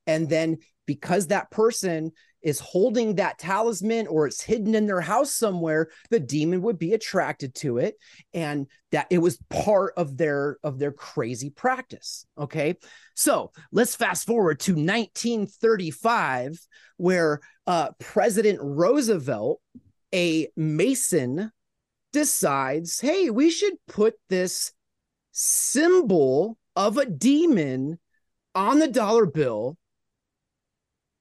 [0.06, 5.34] And then because that person is holding that talisman or it's hidden in their house
[5.34, 7.96] somewhere the demon would be attracted to it
[8.32, 12.76] and that it was part of their of their crazy practice okay
[13.14, 16.58] so let's fast forward to 1935
[16.96, 19.60] where uh, president roosevelt
[20.14, 21.50] a mason
[22.12, 24.72] decides hey we should put this
[25.40, 27.98] symbol of a demon
[28.54, 29.76] on the dollar bill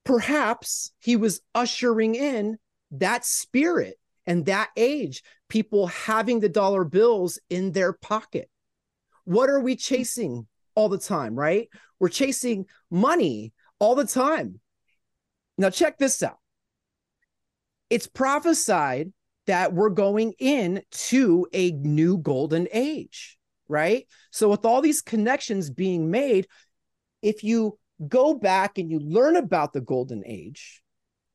[0.08, 2.58] perhaps he was ushering in
[2.92, 8.50] that spirit and that age, people having the dollar bills in their pocket.
[9.26, 11.68] What are we chasing all the time, right?
[12.00, 14.62] We're chasing money all the time.
[15.58, 16.38] Now, check this out.
[17.90, 19.12] It's prophesied
[19.48, 23.37] that we're going into a new golden age,
[23.68, 24.06] right?
[24.32, 26.48] So, with all these connections being made,
[27.22, 27.78] if you
[28.08, 30.82] go back and you learn about the golden age,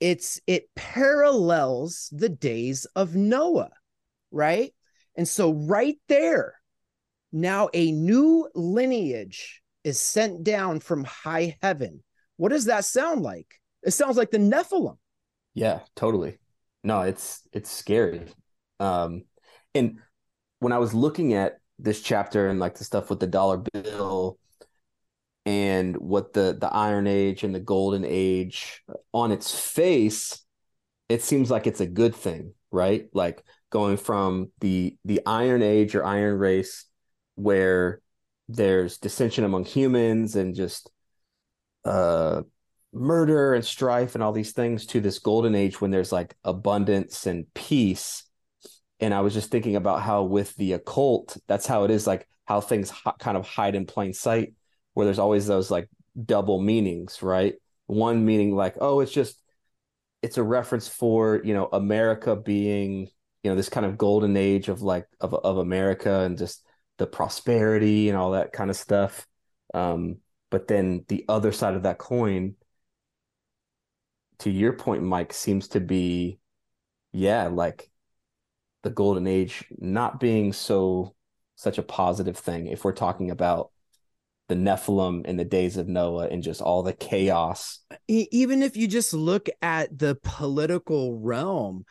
[0.01, 3.71] it's it parallels the days of Noah,
[4.31, 4.75] right?
[5.17, 6.55] And so right there,
[7.33, 12.03] now a new lineage is sent down from high heaven.
[12.37, 13.61] What does that sound like?
[13.83, 14.97] It sounds like the Nephilim.
[15.55, 16.39] Yeah, totally.
[16.83, 18.23] No, it's it's scary.
[18.81, 19.23] Um
[19.75, 19.99] and
[20.59, 24.39] when I was looking at this chapter and like the stuff with the dollar bill
[25.45, 30.45] and what the the iron age and the golden age on its face
[31.09, 33.09] it seems like it's a good thing right?
[33.13, 36.87] Like going from the the iron age or iron race
[37.37, 38.01] where
[38.49, 40.91] there's dissension among humans and just
[41.85, 42.43] uh
[42.93, 47.27] murder and strife and all these things to this golden age when there's like abundance
[47.27, 48.25] and peace
[49.03, 52.27] and i was just thinking about how with the occult that's how it is like
[52.47, 54.55] how things kind of hide in plain sight
[54.95, 55.89] where there's always those like
[56.25, 57.55] double meanings, right?
[57.87, 59.41] One meaning like, oh, it's just
[60.23, 63.09] it's a reference for, you know, America being,
[63.43, 66.65] you know, this kind of golden age of like of of America and just
[66.99, 69.27] the prosperity and all that kind of stuff.
[69.75, 70.19] Um,
[70.51, 72.57] but then the other side of that coin,
[74.41, 76.39] to your point, Mike, seems to be,
[77.13, 77.91] yeah, like
[78.83, 81.15] the golden age not being so
[81.57, 83.71] such a positive thing if we're talking about
[84.49, 87.79] the Nephilim in the days of Noah and just all the chaos.
[88.09, 91.85] Even if you just look at the political realm,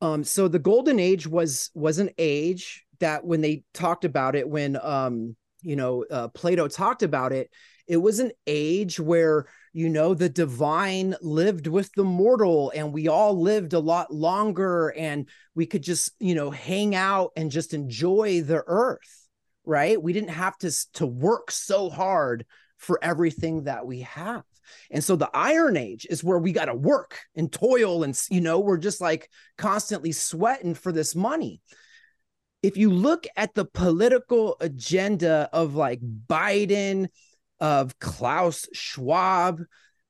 [0.00, 4.48] um, so the golden age was was an age that when they talked about it,
[4.48, 7.50] when um, you know, uh, Plato talked about it,
[7.86, 13.08] it was an age where you know the divine lived with the mortal and we
[13.08, 17.74] all lived a lot longer and we could just you know hang out and just
[17.74, 19.24] enjoy the earth
[19.64, 20.00] right?
[20.00, 22.46] We didn't have to to work so hard
[22.78, 24.42] for everything that we have.
[24.90, 28.40] And so the iron age is where we got to work and toil and you
[28.40, 31.60] know, we're just like constantly sweating for this money.
[32.62, 37.08] If you look at the political agenda of like Biden,
[37.60, 39.60] of Klaus Schwab,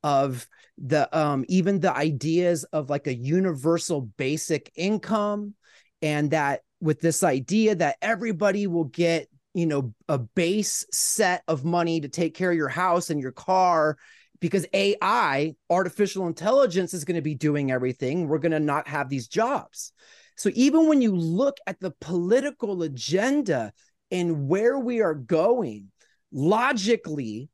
[0.02, 5.54] of the um even the ideas of like a universal basic income
[6.02, 11.64] and that with this idea that everybody will get you know a base set of
[11.64, 13.96] money to take care of your house and your car
[14.40, 18.28] because AI artificial intelligence is going to be doing everything.
[18.28, 19.92] We're going to not have these jobs.
[20.36, 23.72] So even when you look at the political agenda
[24.10, 25.90] and where we are going
[26.34, 27.48] logically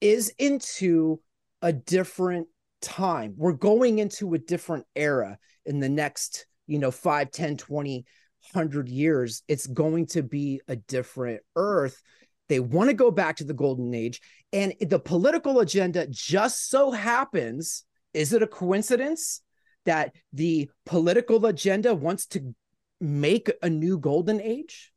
[0.00, 1.20] is into
[1.60, 2.46] a different
[2.80, 8.06] time we're going into a different era in the next you know 5 10 20
[8.54, 12.02] hundred years, it's going to be a different earth.
[12.48, 14.20] They want to go back to the golden age.
[14.52, 19.42] And the political agenda just so happens is it a coincidence
[19.84, 22.54] that the political agenda wants to
[22.98, 24.92] make a new golden age?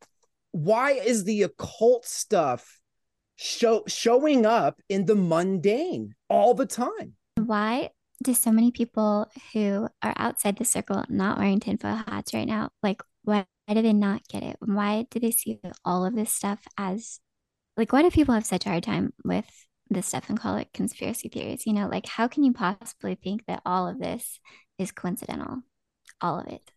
[0.52, 2.79] Why is the occult stuff
[3.40, 7.16] show, showing up in the mundane all the time?
[7.38, 12.48] Why do so many people who are outside the circle not wearing tinfoil hats right
[12.48, 14.58] now like why, why do they not get it?
[14.60, 17.20] Why do they see all of this stuff as
[17.78, 19.50] like why do people have such a hard time with
[19.90, 21.66] this stuff and call it conspiracy theories?
[21.66, 24.40] You know, like how can you possibly think that all of this
[24.78, 25.60] is coincidental?
[26.20, 26.72] All of it.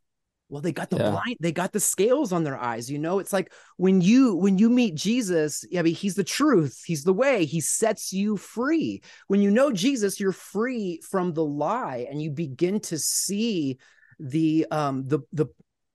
[0.53, 1.11] Well, they got the yeah.
[1.13, 2.91] blind, they got the scales on their eyes.
[2.91, 6.83] You know, it's like when you when you meet Jesus, I mean, he's the truth,
[6.85, 9.03] he's the way, he sets you free.
[9.29, 13.79] When you know Jesus, you're free from the lie, and you begin to see
[14.21, 15.47] the um the the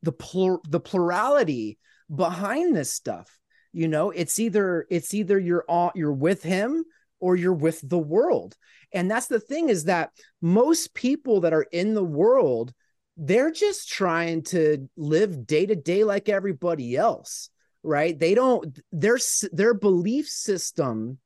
[0.02, 1.78] the plur- the plurality
[2.14, 3.40] behind this stuff
[3.74, 6.84] you know it's either it's either you're on you're with him
[7.20, 8.56] or you're with the world
[8.94, 12.74] and that's the thing is that most people that are in the world
[13.18, 17.50] they're just trying to live day to day like everybody else
[17.84, 19.18] right they don't their
[19.52, 21.18] their belief system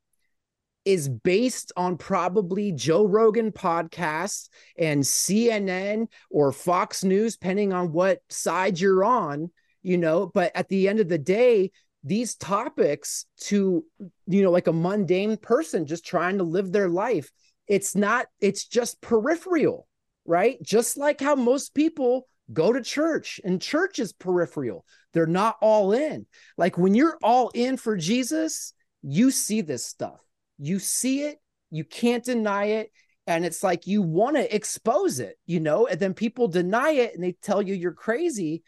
[0.85, 8.19] is based on probably Joe Rogan podcasts and CNN or Fox News, depending on what
[8.29, 9.51] side you're on,
[9.83, 10.31] you know.
[10.33, 11.71] But at the end of the day,
[12.03, 13.85] these topics to,
[14.25, 17.31] you know, like a mundane person just trying to live their life,
[17.67, 19.87] it's not it's just peripheral
[20.25, 20.61] right?
[20.61, 24.85] Just like how most people go to church and church is peripheral.
[25.13, 26.25] They're not all in.
[26.57, 30.21] Like when you're all in for jesus you see this stuff.
[30.59, 31.39] You see it.
[31.71, 32.91] You can't deny it.
[33.25, 35.87] And it's like you want to expose it you know?
[35.87, 38.63] And then people deny it and they tell you you're crazy.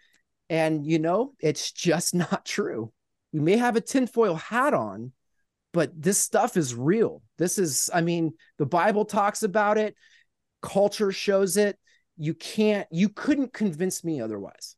[0.49, 2.91] And you know it's just not true.
[3.31, 5.11] We may have a tinfoil hat on
[5.71, 7.21] but this stuff is real.
[7.37, 9.95] This is i mean the bible talks about it
[10.63, 11.77] culture shows it
[12.17, 14.75] you can't you couldn't convince me otherwise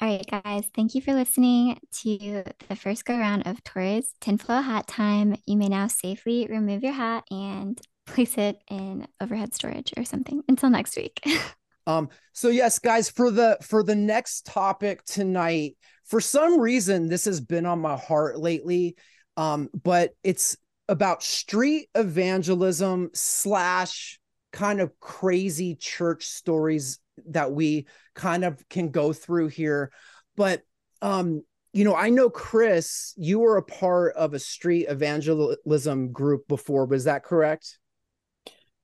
[0.00, 4.60] all right, guys, thank you for listening to the first go round of Tori's Tinfoil
[4.60, 5.36] Hat Time.
[5.46, 10.42] You may now safely remove your hat and place it in overhead storage or something
[10.48, 11.24] until next week.
[11.86, 17.24] um, so yes, guys, for the for the next topic tonight, for some reason this
[17.26, 18.96] has been on my heart lately.
[19.36, 20.56] Um, but it's
[20.88, 24.18] about street evangelism slash
[24.54, 29.90] kind of crazy church stories that we kind of can go through here.
[30.36, 30.62] But
[31.02, 31.42] um,
[31.72, 36.86] you know, I know Chris, you were a part of a street evangelism group before.
[36.86, 37.78] Was that correct?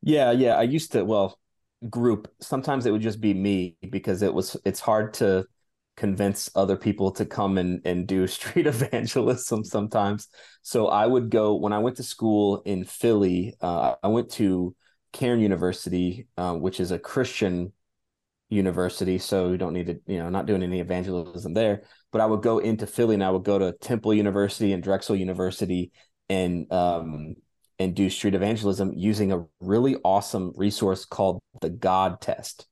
[0.02, 0.56] Yeah, yeah.
[0.56, 1.38] I used to, well,
[1.88, 2.28] group.
[2.40, 5.46] Sometimes it would just be me because it was it's hard to
[5.96, 10.26] convince other people to come and, and do street evangelism sometimes.
[10.62, 14.74] So I would go when I went to school in Philly, uh, I went to
[15.12, 17.72] Cairn University, uh, which is a Christian
[18.48, 21.82] university, so you don't need to, you know, not doing any evangelism there.
[22.12, 25.16] But I would go into Philly and I would go to Temple University and Drexel
[25.16, 25.92] University
[26.28, 27.36] and um,
[27.78, 32.66] and do street evangelism using a really awesome resource called the God Test.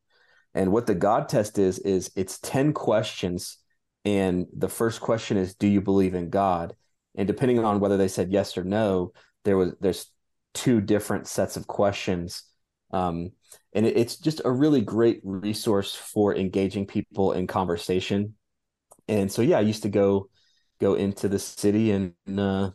[0.55, 3.59] And what the God Test is is it's ten questions,
[4.05, 6.75] and the first question is, "Do you believe in God?"
[7.15, 9.13] And depending on whether they said yes or no,
[9.45, 10.11] there was there's
[10.55, 12.45] two different sets of questions.
[12.91, 13.33] Um,
[13.73, 18.35] and it, it's just a really great resource for engaging people in conversation.
[19.09, 20.29] And so, yeah, I used to go
[20.81, 22.71] go into the city and uh,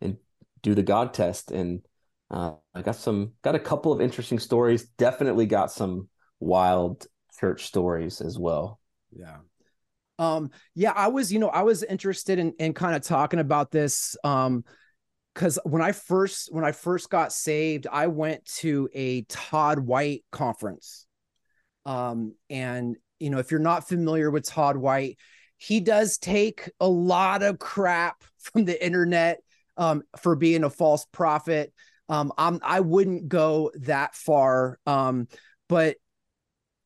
[0.00, 0.16] and
[0.62, 1.82] do the God test, and
[2.30, 4.84] uh, I got some got a couple of interesting stories.
[4.98, 6.08] Definitely got some
[6.40, 7.06] wild
[7.38, 8.80] church stories as well.
[9.16, 9.38] Yeah.
[10.18, 13.70] Um, yeah, I was, you know, I was interested in in kind of talking about
[13.70, 14.16] this.
[14.24, 14.64] Um,
[15.34, 20.24] because when I first when I first got saved, I went to a Todd White
[20.30, 21.06] conference.
[21.84, 25.18] Um, and you know, if you're not familiar with Todd White,
[25.58, 29.40] he does take a lot of crap from the internet
[29.76, 31.72] um, for being a false prophet.
[32.08, 34.78] Um, I'm I wouldn't go that far.
[34.86, 35.26] Um,
[35.68, 35.96] but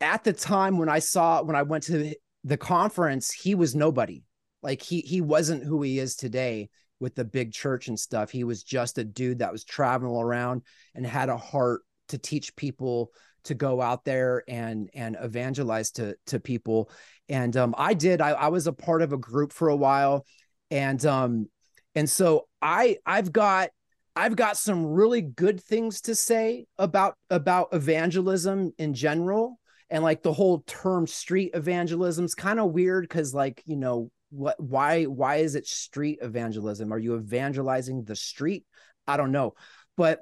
[0.00, 4.22] at the time when I saw when I went to the conference, he was nobody.
[4.62, 6.70] Like he he wasn't who he is today
[7.00, 8.30] with the big church and stuff.
[8.30, 10.62] He was just a dude that was traveling around
[10.94, 13.10] and had a heart to teach people
[13.44, 16.90] to go out there and and evangelize to to people.
[17.28, 18.20] And um, I did.
[18.20, 20.26] I, I was a part of a group for a while,
[20.70, 21.48] and um,
[21.94, 23.70] and so I I've got
[24.16, 29.58] I've got some really good things to say about about evangelism in general
[29.90, 34.10] and like the whole term street evangelism is kind of weird because like you know
[34.30, 36.92] what why why is it street evangelism?
[36.92, 38.64] Are you evangelizing the street?
[39.06, 39.54] I don't know.
[39.96, 40.20] But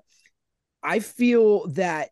[0.83, 2.11] i feel that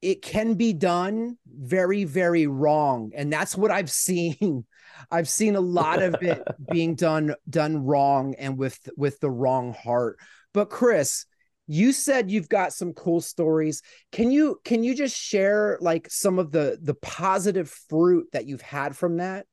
[0.00, 3.12] it can be done very very wrong.
[3.14, 4.64] And that's what i've seen.
[5.12, 9.74] I've seen a lot of it being done done wrong and with with the wrong
[9.74, 10.18] heart.
[10.54, 11.26] But chris
[11.70, 13.82] you said you've got some cool stories.
[14.10, 18.62] Can you can you just share like some of the the positive fruit that you've
[18.62, 19.46] had from that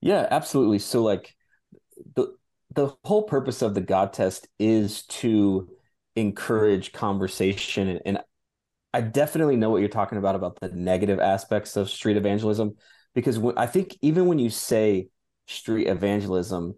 [0.00, 0.78] yeah, absolutely.
[0.78, 1.34] So like
[2.14, 2.34] the
[2.74, 5.68] the whole purpose of the God test is to
[6.16, 8.18] encourage conversation and, and
[8.92, 12.76] I definitely know what you're talking about about the negative aspects of street evangelism
[13.14, 15.08] because when, I think even when you say
[15.46, 16.74] street evangelism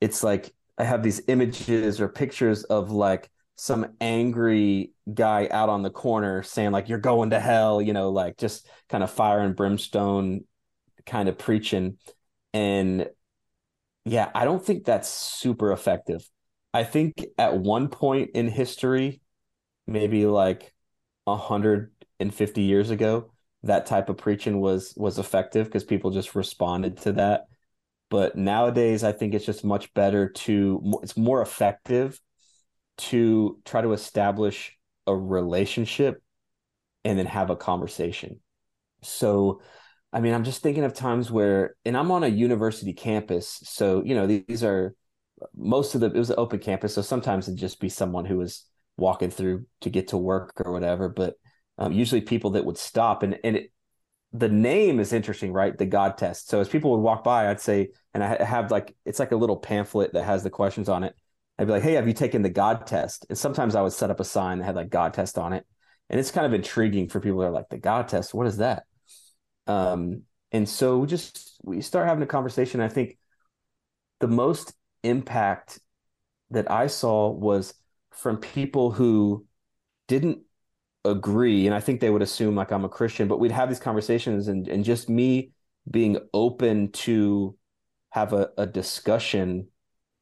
[0.00, 5.82] it's like I have these images or pictures of like some angry guy out on
[5.82, 9.40] the corner saying like you're going to hell, you know, like just kind of fire
[9.40, 10.44] and brimstone
[11.04, 11.98] kind of preaching
[12.52, 13.08] and
[14.04, 16.28] yeah, I don't think that's super effective.
[16.72, 19.20] I think at one point in history,
[19.86, 20.72] maybe like
[21.24, 23.32] 150 years ago,
[23.64, 27.46] that type of preaching was was effective because people just responded to that.
[28.10, 32.20] But nowadays, I think it's just much better to it's more effective
[32.98, 34.76] to try to establish
[35.06, 36.22] a relationship
[37.04, 38.40] and then have a conversation.
[39.02, 39.60] So
[40.12, 44.02] I mean, I'm just thinking of times where, and I'm on a university campus, so
[44.04, 44.94] you know these are
[45.54, 48.38] most of the it was an open campus, so sometimes it'd just be someone who
[48.38, 48.64] was
[48.96, 51.08] walking through to get to work or whatever.
[51.08, 51.34] But
[51.76, 53.72] um, usually people that would stop and and it,
[54.32, 55.76] the name is interesting, right?
[55.76, 56.48] The God test.
[56.48, 59.36] So as people would walk by, I'd say, and I have like it's like a
[59.36, 61.14] little pamphlet that has the questions on it.
[61.58, 64.10] I'd be like, "Hey, have you taken the God test?" And sometimes I would set
[64.10, 65.66] up a sign that had like God test on it,
[66.10, 68.58] and it's kind of intriguing for people that are like, "The God test, what is
[68.58, 68.84] that?"
[69.68, 72.80] Um, and so we just we start having a conversation.
[72.80, 73.18] I think
[74.20, 75.78] the most impact
[76.50, 77.74] that I saw was
[78.12, 79.46] from people who
[80.08, 80.40] didn't
[81.04, 83.80] agree and i think they would assume like i'm a christian but we'd have these
[83.80, 85.52] conversations and, and just me
[85.90, 87.56] being open to
[88.10, 89.68] have a, a discussion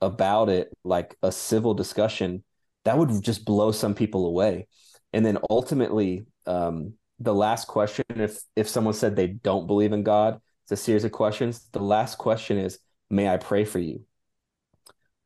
[0.00, 2.44] about it like a civil discussion
[2.84, 4.68] that would just blow some people away
[5.12, 10.02] and then ultimately um, the last question if if someone said they don't believe in
[10.02, 12.78] god it's a series of questions the last question is
[13.10, 14.02] may i pray for you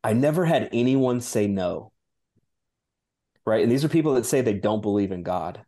[0.04, 1.90] i never had anyone say no
[3.50, 3.62] right?
[3.62, 5.64] And these are people that say they don't believe in God.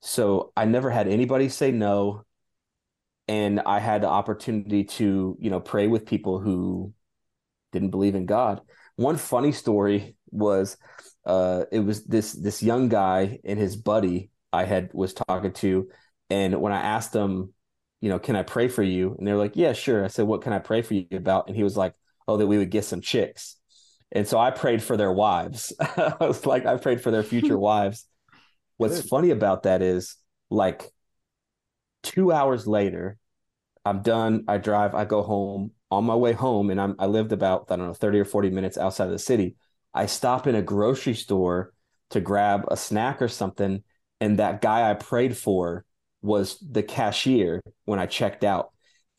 [0.00, 2.24] So I never had anybody say no.
[3.26, 6.94] And I had the opportunity to, you know, pray with people who
[7.72, 8.62] didn't believe in God.
[8.96, 10.76] One funny story was
[11.26, 15.88] uh it was this this young guy and his buddy I had was talking to.
[16.30, 17.52] And when I asked them,
[18.00, 19.14] you know, can I pray for you?
[19.18, 20.04] And they're like, Yeah, sure.
[20.04, 21.48] I said, What can I pray for you about?
[21.48, 21.94] And he was like,
[22.26, 23.56] Oh, that we would get some chicks.
[24.12, 25.72] And so I prayed for their wives.
[25.80, 28.06] I was like, I prayed for their future wives.
[28.76, 29.10] What's Good.
[29.10, 30.16] funny about that is
[30.50, 30.90] like
[32.02, 33.18] two hours later,
[33.84, 34.44] I'm done.
[34.48, 35.72] I drive, I go home.
[35.90, 38.50] On my way home, and I'm I lived about, I don't know, 30 or 40
[38.50, 39.56] minutes outside of the city.
[39.94, 41.72] I stop in a grocery store
[42.10, 43.82] to grab a snack or something.
[44.20, 45.84] And that guy I prayed for
[46.22, 48.72] was the cashier when I checked out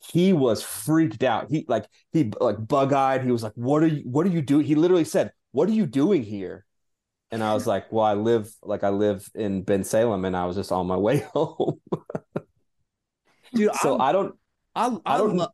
[0.08, 1.50] he was freaked out.
[1.50, 3.22] He like he like bug eyed.
[3.22, 4.02] He was like, "What are you?
[4.04, 6.64] What are you doing?" He literally said, "What are you doing here?"
[7.30, 10.56] And I was like, "Well, I live like I live in Bensalem, and I was
[10.56, 11.80] just on my way home."
[13.52, 14.34] Dude, so I'm, I don't,
[14.74, 15.36] I, I, I don't.
[15.36, 15.48] Lo-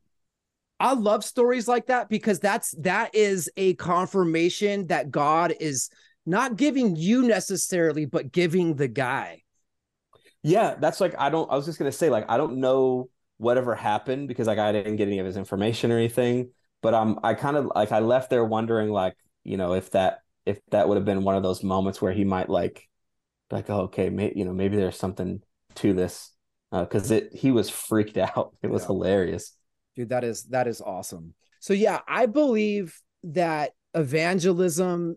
[0.79, 5.89] I love stories like that because that's that is a confirmation that God is
[6.27, 9.43] not giving you necessarily, but giving the guy.
[10.43, 11.51] Yeah, that's like I don't.
[11.51, 13.09] I was just gonna say like I don't know
[13.39, 16.51] whatever happened because like I didn't get any of his information or anything.
[16.83, 20.21] But um, I kind of like I left there wondering like you know if that
[20.45, 22.89] if that would have been one of those moments where he might like
[23.51, 25.43] like oh, okay may, you know maybe there's something
[25.77, 26.33] to this
[26.71, 28.55] because uh, it he was freaked out.
[28.63, 28.89] It was yeah.
[28.89, 29.53] hilarious.
[29.95, 31.35] Dude, that is that is awesome.
[31.61, 35.17] So yeah, I believe that evangelism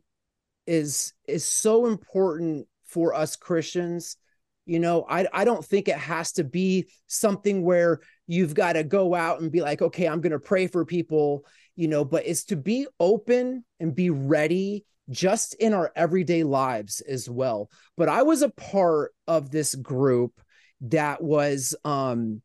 [0.69, 4.15] is is so important for us Christians
[4.69, 8.83] you know, I, I don't think it has to be something where you've got to
[8.83, 11.43] go out and be like, okay, I'm going to pray for people,
[11.75, 17.01] you know, but it's to be open and be ready just in our everyday lives
[17.01, 17.71] as well.
[17.97, 20.39] But I was a part of this group
[20.81, 22.43] that was, um,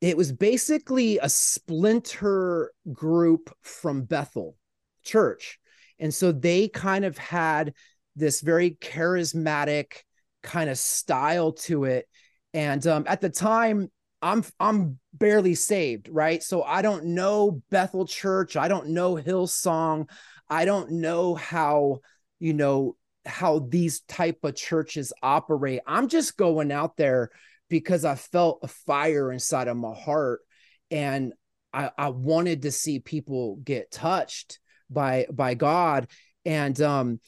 [0.00, 4.56] it was basically a splinter group from Bethel
[5.02, 5.58] Church.
[5.98, 7.74] And so they kind of had
[8.16, 9.98] this very charismatic,
[10.42, 12.06] kind of style to it.
[12.54, 13.90] And um, at the time,
[14.20, 16.42] I'm I'm barely saved, right?
[16.42, 20.08] So I don't know Bethel Church, I don't know Hillsong,
[20.48, 21.98] I don't know how
[22.40, 22.96] you know
[23.26, 25.80] how these type of churches operate.
[25.86, 27.30] I'm just going out there
[27.68, 30.40] because I felt a fire inside of my heart,
[30.90, 31.32] and
[31.72, 34.58] I, I wanted to see people get touched
[34.90, 36.08] by by God.
[36.44, 37.20] And um,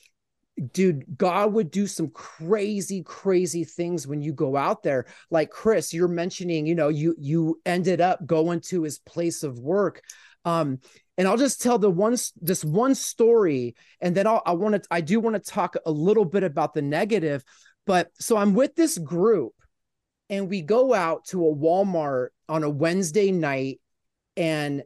[0.73, 5.07] dude, God would do some crazy, crazy things when you go out there.
[5.31, 9.59] Like Chris, you're mentioning, you know, you you ended up going to his place of
[9.59, 10.03] work.
[10.45, 10.79] Um,
[11.19, 14.83] and I'll just tell the one this one story, and then I'll, I want to
[14.91, 17.45] I do want to talk a little bit about the negative.
[17.87, 19.53] But so I'm with this group,
[20.31, 23.81] and we go out to a Walmart on a Wednesday night,
[24.37, 24.83] and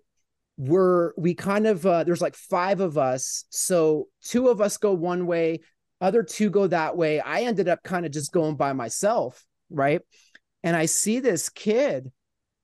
[0.56, 3.44] we're we kind of uh, there's like five of us.
[3.50, 5.60] So two of us go one way
[6.00, 7.20] other two go that way.
[7.20, 10.00] I ended up kind of just going by myself right?
[10.62, 12.10] And i see this kid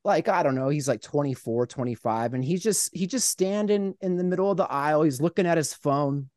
[0.02, 4.16] like i don't know he's like 24 25 and he's just he just standing in
[4.16, 5.02] the middle of the aisle.
[5.02, 6.30] He's looking at his phone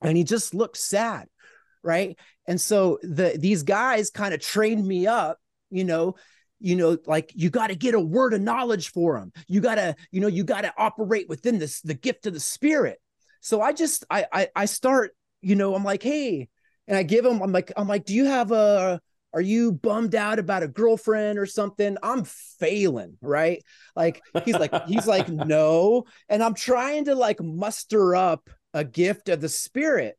[0.00, 1.28] and he just looks sad
[1.82, 2.18] right?
[2.46, 5.38] And so the these guys kind of trained me up
[5.70, 6.14] you know
[6.64, 9.74] you know like you got to get a word of knowledge for them you got
[9.76, 13.00] to you know you got to operate within this the gift of the spirit.
[13.40, 16.48] So i just I, I i start you know i'm like hey
[16.88, 19.00] and i give him i'm like i'm like do you have a
[19.34, 21.96] are you bummed out about a girlfriend or something?
[22.04, 23.64] I'm failing right?
[23.96, 29.28] Like he's like he's like no and i'm trying to like muster up a gift
[29.28, 30.18] of the spirit.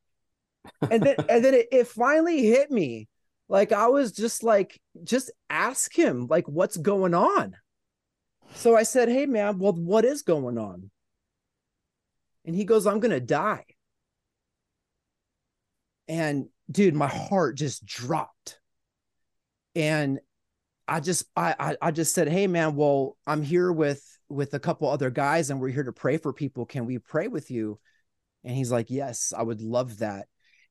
[0.90, 3.08] And then and then it, it finally hit me.
[3.48, 7.56] Like I was just like, just ask him, like, what's going on?
[8.56, 10.90] So I said, Hey man, well, what is going on?
[12.46, 13.66] And he goes, I'm gonna die.
[16.08, 18.60] And dude, my heart just dropped.
[19.76, 20.20] And
[20.88, 24.60] I just I, I I just said, Hey man, well, I'm here with with a
[24.60, 26.66] couple other guys and we're here to pray for people.
[26.66, 27.80] Can we pray with you?
[28.44, 30.28] And he's like, Yes, I would love that.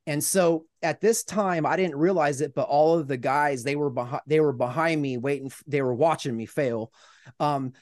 [0.06, 3.76] And so at this time, I didn't realize it, but all of the guys they
[3.76, 5.50] were behind they were behind me, waiting.
[5.66, 6.92] They were watching me fail,
[7.40, 7.72] um,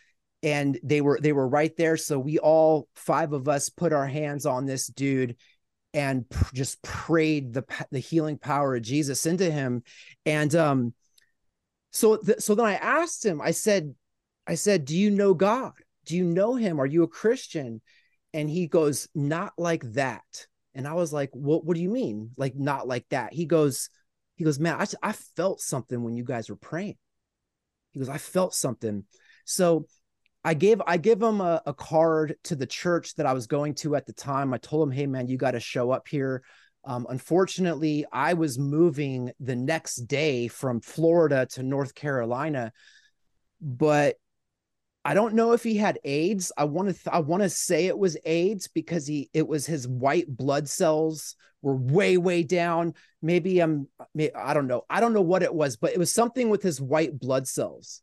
[0.43, 1.97] and they were they were right there.
[1.97, 5.37] So we all five of us put our hands on this dude
[5.95, 9.83] and pr- just prayed the the healing power of Jesus into him.
[10.25, 10.95] And um,
[11.91, 13.41] so th- so then I asked him.
[13.41, 13.95] I said,
[14.47, 15.73] I said, "Do you know God?
[16.05, 16.81] Do you know Him?
[16.81, 17.81] Are you a Christian?"
[18.33, 22.31] And he goes, "Not like that." And I was like, what, what do you mean?
[22.37, 23.33] Like, not like that.
[23.33, 23.91] He goes,
[24.37, 26.97] he goes, man, I, I felt something when you guys were praying.
[27.93, 29.05] He goes, I felt something.
[29.45, 29.87] So
[30.45, 33.75] I gave, I give him a, a card to the church that I was going
[33.77, 34.55] to at the time.
[34.55, 36.43] I told him, Hey man, you got to show up here.
[36.85, 42.73] Um, unfortunately, I was moving the next day from Florida to North Carolina,
[43.61, 44.17] but
[45.05, 46.53] I don't know if he had AIDS.
[46.57, 49.67] I want to th- I want to say it was AIDS because he it was
[49.67, 52.95] his white blood cells were way way down.
[53.21, 54.83] Maybe um, I'm I don't know.
[54.89, 58.01] I don't know what it was, but it was something with his white blood cells.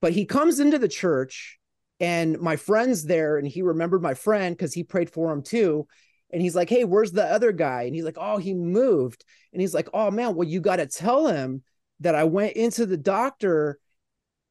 [0.00, 1.58] But he comes into the church
[1.98, 5.86] and my friend's there and he remembered my friend cuz he prayed for him too.
[6.30, 9.62] And he's like, "Hey, where's the other guy?" And he's like, "Oh, he moved." And
[9.62, 11.62] he's like, "Oh man, well you got to tell him
[12.00, 13.78] that I went into the doctor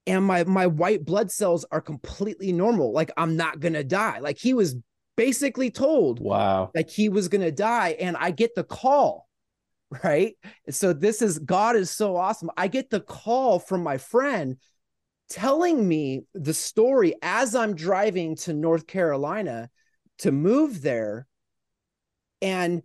[0.07, 2.93] and my my white blood cells are completely normal.
[2.93, 4.19] Like i'm not gonna die.
[4.19, 4.75] Like he was
[5.15, 6.71] basically told wow.
[6.73, 9.27] like he was gonna die and i get the call
[10.03, 10.35] right?
[10.69, 12.49] So this is god is so awesome.
[12.57, 14.57] I get the call from my friend
[15.29, 19.69] telling me the story as i'm driving to north carolina
[20.19, 21.27] to move there
[22.41, 22.81] and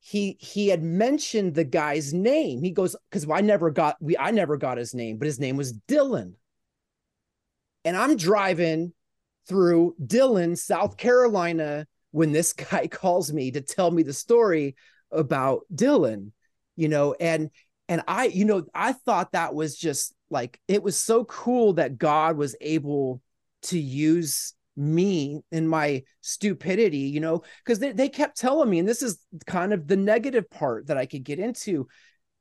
[0.00, 2.62] he he had mentioned the guy's name.
[2.62, 5.56] He goes because i never got we i never got his name but his name
[5.56, 6.34] was dylan
[7.84, 8.92] and I'm driving
[9.48, 14.76] through Dillon, South Carolina, when this guy calls me to tell me the story
[15.10, 16.32] about Dylan,
[16.76, 17.50] you know, and
[17.88, 21.98] and I, you know, I thought that was just like it was so cool that
[21.98, 23.20] God was able
[23.62, 28.88] to use me in my stupidity, you know, because they, they kept telling me, and
[28.88, 31.86] this is kind of the negative part that I could get into.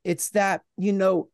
[0.04, 1.30] It's that, you know,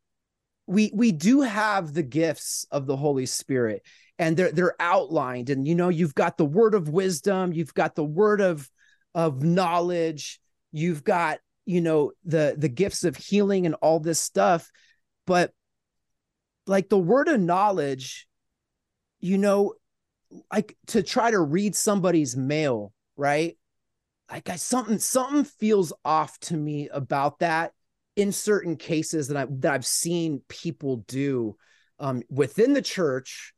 [0.70, 3.82] we we do have the gifts of the Holy Spirit
[4.18, 5.50] and they're they're outlined.
[5.50, 8.70] And you know you've got the word of wisdom you've got the word of
[9.16, 10.40] of knowledge
[10.72, 14.70] you've got you know the the gifts of healing and all this stuff.
[15.26, 15.52] But
[16.68, 18.28] like the word of knowledge
[19.20, 19.74] you know
[20.54, 23.58] like to try to read somebody's mail right?
[24.32, 27.74] Like I, something something feels off to me about that
[28.20, 31.56] in certain cases that I that I've seen people do
[32.00, 33.54] um, within the church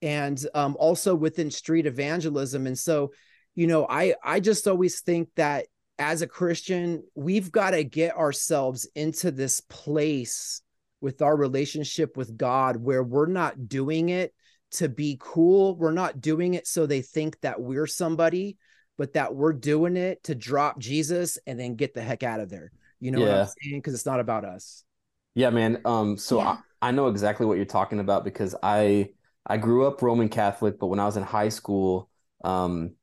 [0.00, 2.66] and um, also within street evangelism.
[2.66, 3.12] And so,
[3.54, 5.66] you know, I I just always think that
[5.98, 10.62] as a Christian, we've got to get ourselves into this place
[11.02, 14.32] with our relationship with God where we're not doing it
[14.72, 15.76] to be cool.
[15.76, 18.56] We're not doing it so they think that we're somebody,
[18.96, 22.48] but that we're doing it to drop Jesus and then get the heck out of
[22.48, 22.72] there.
[23.00, 23.26] You know yeah.
[23.26, 23.78] what I'm saying?
[23.78, 24.84] Because it's not about us.
[25.34, 25.80] Yeah, man.
[25.84, 26.58] Um, so yeah.
[26.80, 29.10] I, I know exactly what you're talking about because I
[29.46, 32.10] I grew up Roman Catholic, but when I was in high school,
[32.42, 32.94] um,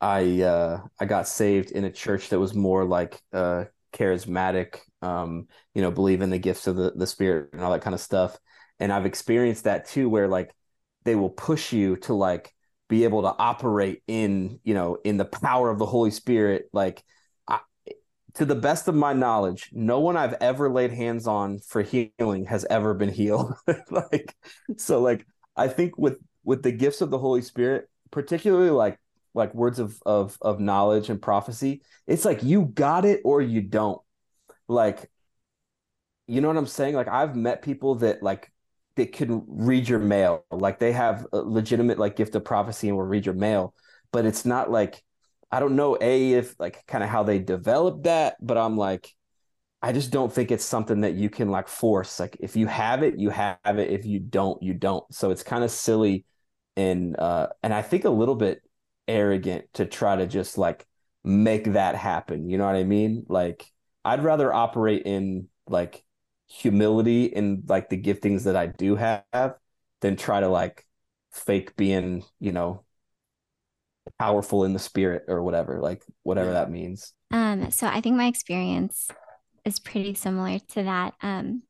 [0.00, 5.48] I uh, I got saved in a church that was more like uh, charismatic, um,
[5.74, 8.00] you know, believe in the gifts of the, the spirit and all that kind of
[8.00, 8.36] stuff.
[8.78, 10.54] And I've experienced that too, where like
[11.04, 12.52] they will push you to like
[12.88, 17.02] be able to operate in, you know, in the power of the Holy Spirit, like
[18.36, 22.44] to the best of my knowledge, no one I've ever laid hands on for healing
[22.46, 23.54] has ever been healed.
[23.90, 24.34] like,
[24.76, 25.26] so like
[25.56, 28.98] I think with with the gifts of the Holy Spirit, particularly like
[29.32, 33.62] like words of of of knowledge and prophecy, it's like you got it or you
[33.62, 34.00] don't.
[34.68, 35.10] Like,
[36.26, 36.94] you know what I'm saying?
[36.94, 38.52] Like I've met people that like
[38.96, 42.98] they can read your mail, like they have a legitimate like gift of prophecy and
[42.98, 43.74] will read your mail,
[44.12, 45.02] but it's not like
[45.50, 49.12] I don't know a if like kind of how they developed that, but I'm like
[49.82, 52.18] I just don't think it's something that you can like force.
[52.20, 53.90] Like if you have it, you have it.
[53.90, 55.04] If you don't, you don't.
[55.14, 56.24] So it's kind of silly
[56.76, 58.62] and uh and I think a little bit
[59.08, 60.86] arrogant to try to just like
[61.24, 62.48] make that happen.
[62.50, 63.26] You know what I mean?
[63.28, 63.66] Like
[64.04, 66.04] I'd rather operate in like
[66.48, 69.56] humility in like the giftings that I do have
[70.00, 70.86] than try to like
[71.32, 72.84] fake being, you know,
[74.18, 76.54] powerful in the spirit or whatever, like whatever yeah.
[76.54, 77.12] that means.
[77.30, 79.08] Um, so I think my experience
[79.64, 81.14] is pretty similar to that.
[81.22, 81.62] Um,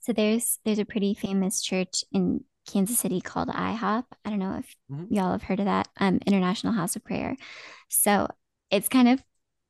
[0.00, 4.04] so there's there's a pretty famous church in Kansas City called IHOP.
[4.24, 5.12] I don't know if mm-hmm.
[5.12, 5.88] y'all have heard of that.
[5.98, 7.36] Um, International House of Prayer.
[7.88, 8.28] So
[8.70, 9.22] it's kind of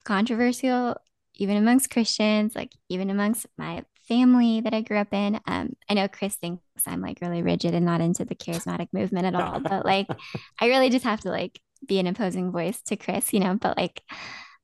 [0.05, 0.97] controversial
[1.34, 5.41] even amongst Christians, like even amongst my family that I grew up in.
[5.47, 9.26] Um, I know Chris thinks I'm like really rigid and not into the charismatic movement
[9.26, 10.07] at all, but like
[10.61, 13.76] I really just have to like be an opposing voice to Chris, you know, but
[13.76, 14.03] like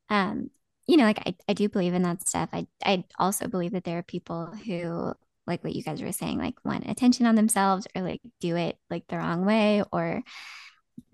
[0.09, 0.51] um,
[0.87, 2.51] you know, like I, I do believe in that stuff.
[2.53, 5.13] I I also believe that there are people who
[5.47, 8.77] like what you guys were saying, like want attention on themselves or like do it
[8.91, 10.23] like the wrong way or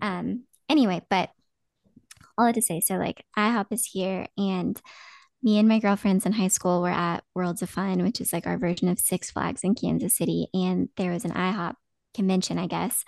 [0.01, 1.29] um anyway, but
[2.37, 4.79] all I to say, so like IHOP is here and
[5.43, 8.47] me and my girlfriends in high school were at Worlds of Fun, which is like
[8.47, 10.47] our version of Six Flags in Kansas City.
[10.53, 11.75] And there was an IHOP
[12.15, 13.03] convention, I guess.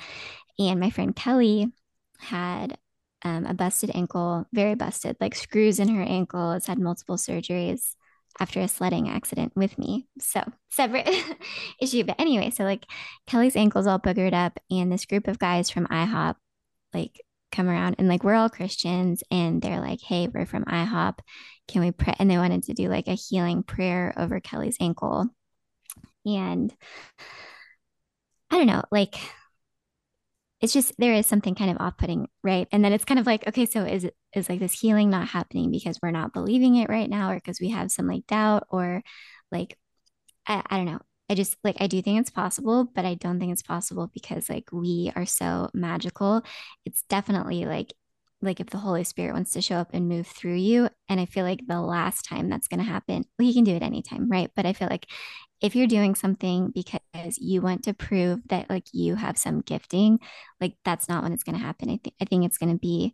[0.60, 1.72] And my friend Kelly
[2.20, 2.78] had
[3.26, 7.96] um, a busted ankle, very busted, like screws in her ankle, has had multiple surgeries
[8.40, 10.08] after a sledding accident with me.
[10.20, 11.10] So separate
[11.82, 12.04] issue.
[12.04, 12.86] But anyway, so like
[13.28, 16.36] Kelly's ankle's all boogered up, and this group of guys from IHOP
[16.94, 17.20] like
[17.52, 21.20] come around and like we're all Christians and they're like, hey, we're from IHOP.
[21.68, 22.16] Can we pray?
[22.20, 25.28] And they wanted to do like a healing prayer over Kelly's ankle.
[26.26, 26.74] And
[28.52, 29.16] I don't know, like
[30.62, 32.68] it's just there is something kind of off-putting, right?
[32.72, 35.28] And then it's kind of like, okay, so is it is like this healing not
[35.28, 38.66] happening because we're not believing it right now or because we have some like doubt
[38.70, 39.04] or
[39.52, 39.78] like
[40.48, 41.00] I, I don't know.
[41.30, 44.50] I just like I do think it's possible, but I don't think it's possible because
[44.50, 46.44] like we are so magical.
[46.86, 47.94] It's definitely like
[48.42, 50.90] like if the Holy Spirit wants to show up and move through you.
[51.10, 53.76] And I feel like the last time that's going to happen, well, you can do
[53.76, 54.52] it anytime, right?
[54.56, 55.08] But I feel like
[55.62, 60.20] if you're doing something because you want to prove that like you have some gifting,
[60.62, 61.90] like that's not when it's going to happen.
[61.90, 63.14] I think I think it's going to be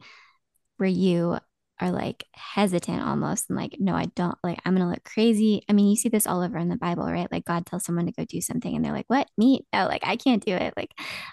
[0.77, 1.37] where you
[1.79, 5.63] are like hesitant almost and like, no, I don't like, I'm going to look crazy.
[5.67, 7.31] I mean, you see this all over in the Bible, right?
[7.31, 9.27] Like God tells someone to go do something and they're like, what?
[9.37, 9.65] Me?
[9.73, 10.73] Oh, like I can't do it.
[10.77, 10.91] Like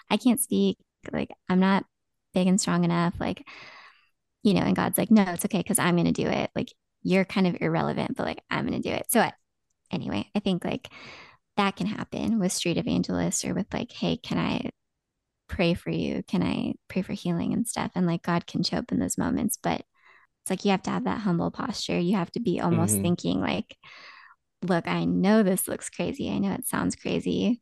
[0.09, 0.77] I can't speak.
[1.11, 1.85] Like I'm not
[2.33, 3.13] big and strong enough.
[3.19, 3.45] Like,
[4.43, 6.49] you know, and God's like, no, it's okay because I'm going to do it.
[6.55, 6.73] Like
[7.03, 9.07] you're kind of irrelevant, but like I'm going to do it.
[9.09, 9.33] So I,
[9.91, 10.89] anyway, I think like
[11.57, 14.71] that can happen with street evangelists or with like, hey, can I
[15.47, 16.23] pray for you?
[16.27, 17.91] Can I pray for healing and stuff?
[17.95, 19.57] And like God can show up in those moments.
[19.61, 19.81] But
[20.41, 21.99] it's like you have to have that humble posture.
[21.99, 23.03] You have to be almost mm-hmm.
[23.03, 23.75] thinking like,
[24.61, 26.29] look, I know this looks crazy.
[26.29, 27.61] I know it sounds crazy.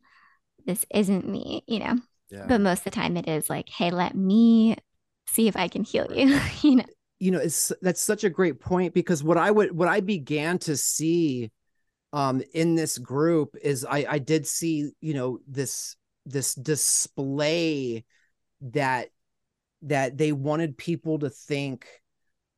[0.64, 1.98] This isn't me, you know.
[2.30, 2.44] Yeah.
[2.46, 4.76] But most of the time it is like, hey, let me
[5.38, 6.84] see if I can heal you, you know.
[7.20, 10.58] You know, it's that's such a great point because what I would what I began
[10.60, 11.50] to see
[12.12, 18.04] um in this group is I I did see, you know, this this display
[18.60, 19.08] that
[19.82, 21.86] that they wanted people to think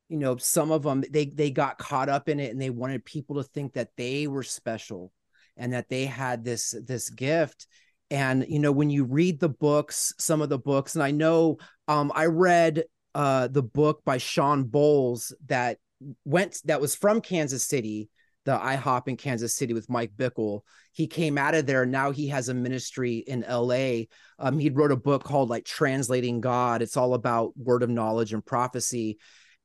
[0.08, 3.04] you know some of them they they got caught up in it and they wanted
[3.04, 5.12] people to think that they were special
[5.56, 7.66] and that they had this this gift
[8.10, 11.58] and you know when you read the books some of the books and i know
[11.90, 12.84] um i read
[13.14, 15.78] uh the book by Shawn Bolz that
[16.24, 18.08] went that was from kansas city
[18.44, 20.60] the ihop in kansas city with mike bickle.
[20.92, 21.86] He came out of there.
[21.86, 24.02] Now he has a ministry in la
[24.38, 26.82] um he wrote a book called like translating god.
[26.82, 29.18] It's all about word of knowledge and prophecy.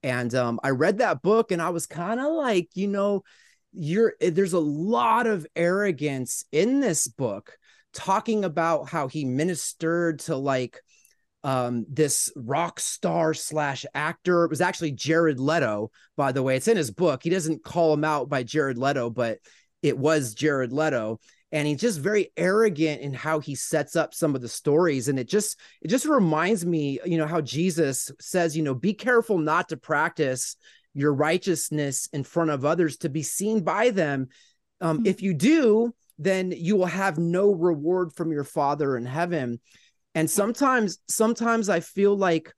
[0.03, 3.23] And um, I read that book and I was kind of like, you know,
[3.73, 7.57] you're eh, there's a lot of arrogance in this book
[7.93, 10.81] talking about how he ministered to like
[11.45, 14.43] um, this rock star slash actor.
[14.43, 16.57] It was actually Jared Leto, by the way.
[16.57, 17.21] It's in his book.
[17.23, 19.37] He doesn't call him out by Jared Leto, but
[19.83, 21.19] it was Jared Leto
[21.51, 25.17] and he's just very arrogant in how he sets up some of the stories and
[25.17, 29.37] it just it just reminds me you know how jesus says you know be careful
[29.37, 30.55] not to practice
[30.93, 34.27] your righteousness in front of others to be seen by them
[34.81, 35.05] um, mm-hmm.
[35.05, 39.59] if you do then you will have no reward from your father in heaven
[40.15, 42.51] and sometimes sometimes i feel like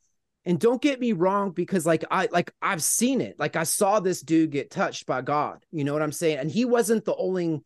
[0.46, 4.00] and don't get me wrong because like i like i've seen it like i saw
[4.00, 7.16] this dude get touched by god you know what i'm saying and he wasn't the
[7.16, 7.62] only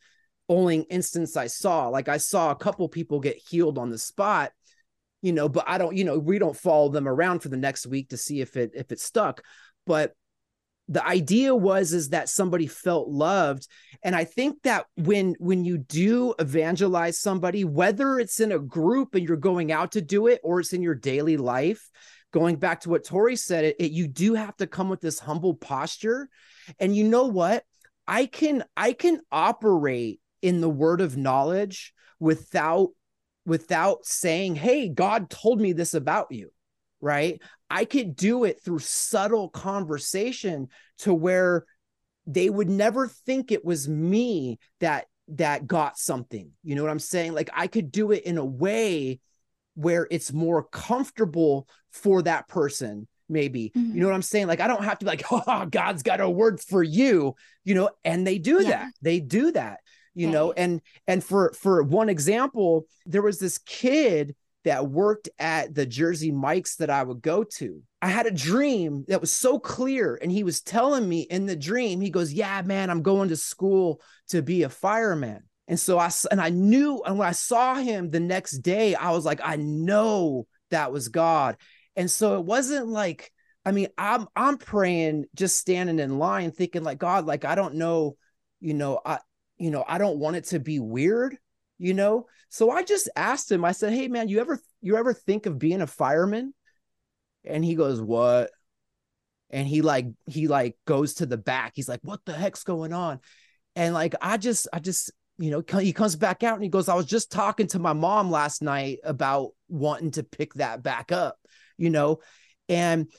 [0.48, 1.88] only instance I saw.
[1.88, 4.52] Like I saw a couple people get healed on the spot,
[5.22, 7.86] you know, but I don't, you know, we don't follow them around for the next
[7.86, 9.42] week to see if it if it stuck.
[9.86, 10.12] But
[10.92, 13.66] the idea was is that somebody felt loved.
[14.02, 19.14] And i think that when when you do evangelize somebody whether it's in a group
[19.14, 21.88] and you're going out to do it or it's in your daily life
[22.32, 25.18] going back to what tori said it, it you do have to come with this
[25.18, 26.28] humble posture.
[26.80, 27.64] And you know what?
[28.06, 32.90] I can I can operate in the word of knowledge without
[33.46, 36.50] without saying, "Hey, God told me this about you."
[37.02, 37.42] Right?
[37.68, 40.68] I could do it through subtle conversation
[41.00, 41.66] to where
[42.26, 46.52] they would never think it was me that that got something.
[46.62, 47.34] You know what I'm saying?
[47.34, 49.20] Like I could do it in a way
[49.74, 53.94] where it's more comfortable for that person maybe mm-hmm.
[53.94, 56.20] you know what i'm saying like i don't have to be like oh god's got
[56.20, 57.34] a word for you
[57.64, 58.70] you know and they do yeah.
[58.70, 59.80] that they do that
[60.14, 64.34] you know and and for for one example there was this kid
[64.64, 69.04] that worked at the jersey mikes that i would go to i had a dream
[69.08, 72.62] that was so clear and he was telling me in the dream he goes yeah
[72.62, 77.02] man i'm going to school to be a fireman and so I and I knew,
[77.06, 81.08] and when I saw him the next day, I was like, I know that was
[81.08, 81.56] God.
[81.96, 83.32] And so it wasn't like,
[83.64, 87.76] I mean, I'm I'm praying, just standing in line, thinking like, God, like I don't
[87.76, 88.16] know,
[88.60, 89.20] you know, I
[89.56, 91.38] you know, I don't want it to be weird,
[91.78, 92.26] you know.
[92.48, 95.58] So I just asked him, I said, Hey man, you ever you ever think of
[95.58, 96.54] being a fireman?
[97.44, 98.50] And he goes, What?
[99.50, 101.72] And he like he like goes to the back.
[101.74, 103.20] He's like, What the heck's going on?
[103.76, 106.88] And like I just I just you know, he comes back out and he goes,
[106.88, 111.10] I was just talking to my mom last night about wanting to pick that back
[111.10, 111.36] up,
[111.78, 112.20] you know,
[112.68, 113.10] and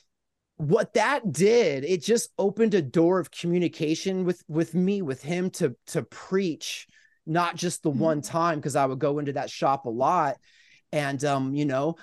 [0.57, 5.49] what that did, it just opened a door of communication with with me, with him
[5.51, 6.87] to to preach,
[7.25, 7.99] not just the mm-hmm.
[7.99, 10.37] one time, because I would go into that shop a lot.
[10.91, 11.95] And um, you know,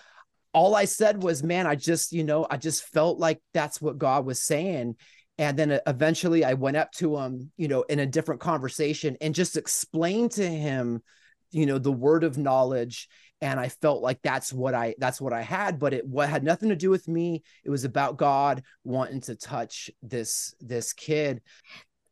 [0.53, 3.99] all I said was, man, I just, you know, I just felt like that's what
[3.99, 4.97] God was saying
[5.41, 9.17] and then uh, eventually i went up to him you know in a different conversation
[9.21, 11.03] and just explained to him
[11.51, 13.09] you know the word of knowledge
[13.41, 16.45] and i felt like that's what i that's what i had but it what had
[16.45, 21.41] nothing to do with me it was about god wanting to touch this this kid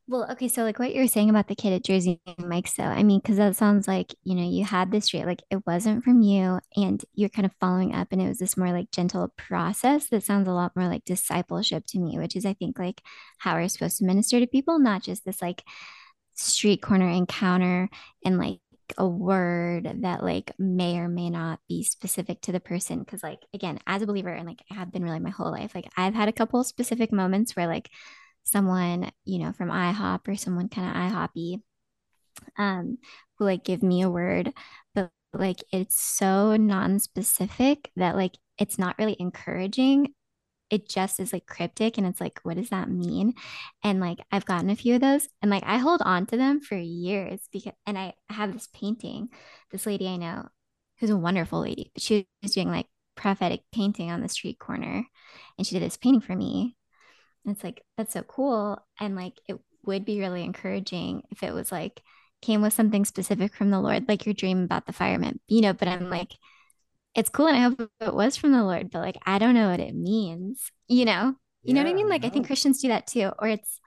[0.09, 3.03] well, okay, so like what you're saying about the kid at Jersey Mike's, though, I
[3.03, 6.23] mean, because that sounds like you know you had this dream, like it wasn't from
[6.23, 10.09] you, and you're kind of following up, and it was this more like gentle process
[10.09, 13.03] that sounds a lot more like discipleship to me, which is I think like
[13.39, 15.63] how we're supposed to minister to people, not just this like
[16.35, 17.89] street corner encounter
[18.25, 18.61] and like
[18.97, 23.41] a word that like may or may not be specific to the person because like
[23.53, 26.15] again as a believer and like I have been really my whole life like I've
[26.15, 27.91] had a couple specific moments where like
[28.49, 31.61] someone, you know, from IHOP or someone kind of IHOPy
[32.57, 32.99] um,
[33.39, 34.53] who like give me a word,
[34.95, 40.15] but like it's so non-specific that like it's not really encouraging.
[40.71, 43.35] It just is like cryptic and it's like, what does that mean?
[43.83, 46.61] And like I've gotten a few of those and like I hold on to them
[46.61, 49.29] for years because and I have this painting,
[49.71, 50.49] this lady I know
[50.99, 55.05] who's a wonderful lady, but she was doing like prophetic painting on the street corner
[55.57, 56.77] and she did this painting for me
[57.45, 58.79] it's like, that's so cool.
[59.01, 62.03] And like, it would be really encouraging if it was like,
[62.41, 65.73] came with something specific from the Lord, like your dream about the fireman, you know,
[65.73, 66.33] but I'm like,
[67.15, 67.49] it's cool.
[67.49, 69.95] And I hope it was from the Lord, but like, I don't know what it
[69.95, 71.35] means, you know?
[71.63, 72.09] You yeah, know what I mean?
[72.09, 73.33] Like, I, I think Christians do that too.
[73.39, 73.81] Or it's,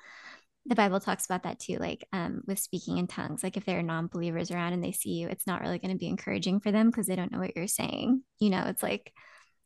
[0.66, 3.42] the Bible talks about that too, like um, with speaking in tongues.
[3.44, 5.98] Like if there are non-believers around and they see you, it's not really going to
[5.98, 8.22] be encouraging for them because they don't know what you're saying.
[8.40, 9.12] You know, it's like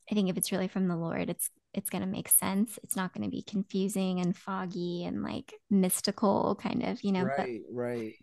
[0.09, 2.79] I think if it's really from the Lord, it's it's going to make sense.
[2.83, 7.23] It's not going to be confusing and foggy and like mystical kind of, you know.
[7.23, 8.13] Right, but, right.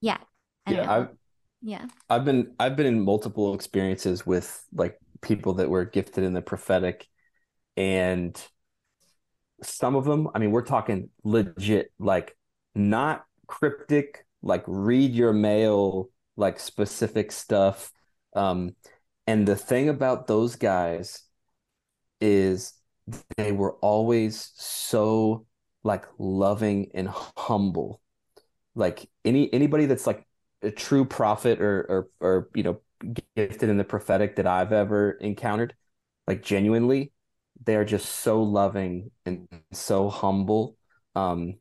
[0.00, 0.18] Yeah.
[0.68, 1.08] yeah, I've,
[1.62, 1.86] yeah.
[2.10, 6.42] I've been I've been in multiple experiences with like people that were gifted in the
[6.42, 7.06] prophetic
[7.76, 8.40] and
[9.62, 12.36] some of them, I mean, we're talking legit like
[12.74, 17.92] not cryptic, like read your mail, like specific stuff.
[18.34, 18.74] Um
[19.26, 21.22] and the thing about those guys
[22.20, 22.72] is
[23.36, 25.46] they were always so
[25.84, 28.00] like loving and humble.
[28.74, 30.26] Like any anybody that's like
[30.62, 32.80] a true prophet or or or you know
[33.36, 35.74] gifted in the prophetic that I've ever encountered
[36.26, 37.12] like genuinely
[37.64, 40.76] they're just so loving and so humble.
[41.14, 41.54] Um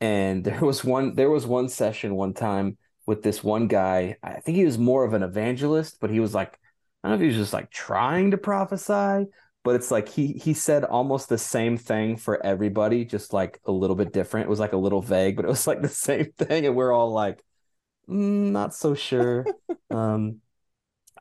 [0.00, 4.16] and there was one there was one session one time with this one guy.
[4.22, 6.58] I think he was more of an evangelist but he was like
[7.02, 9.26] I don't know if he was just like trying to prophesy
[9.62, 13.72] but it's like he he said almost the same thing for everybody, just like a
[13.72, 14.46] little bit different.
[14.46, 16.92] It was like a little vague, but it was like the same thing, and we're
[16.92, 17.42] all like,
[18.08, 19.46] mm, not so sure.
[19.90, 20.38] um,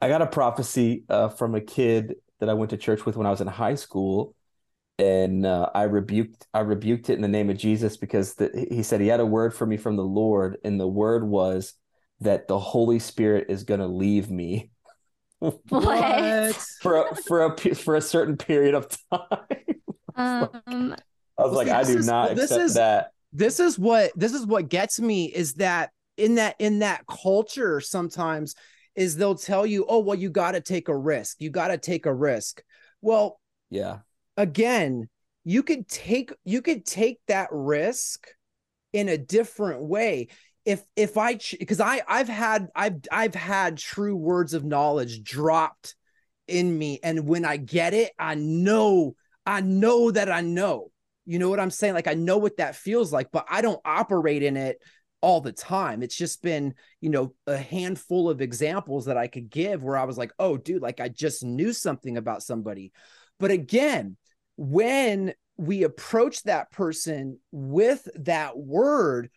[0.02, 3.28] I got a prophecy uh, from a kid that I went to church with when
[3.28, 4.36] I was in high school,
[4.98, 8.84] and uh, I rebuked I rebuked it in the name of Jesus because the, he
[8.84, 11.74] said he had a word for me from the Lord, and the word was
[12.22, 14.72] that the Holy Spirit is going to leave me
[15.70, 16.56] what?
[16.82, 19.48] for a, for a for a certain period of time.
[20.16, 20.96] um,
[21.38, 23.12] I was like, I do not accept is, that.
[23.32, 27.80] this is what this is what gets me is that in that in that culture
[27.80, 28.56] sometimes
[28.96, 31.38] is they'll tell you, oh well, you got to take a risk.
[31.40, 32.62] You got to take a risk.
[33.02, 34.00] Well, yeah.
[34.36, 35.08] Again,
[35.46, 38.28] you could take you could take that risk
[38.92, 40.28] in a different way
[40.66, 45.96] if if i because i i've had i've i've had true words of knowledge dropped
[46.48, 47.00] in me.
[47.04, 50.92] And when i get it i know i know that i know.
[51.26, 51.94] You know what i'm saying?
[51.94, 54.80] Like i know what that feels like but i don't operate in it
[55.22, 56.02] all the time.
[56.02, 60.06] It's just been you know a handful of examples that i could give where i
[60.06, 62.92] was like oh dude like i just knew something about somebody.
[63.40, 64.18] But again
[64.58, 69.30] when we approach that person with that word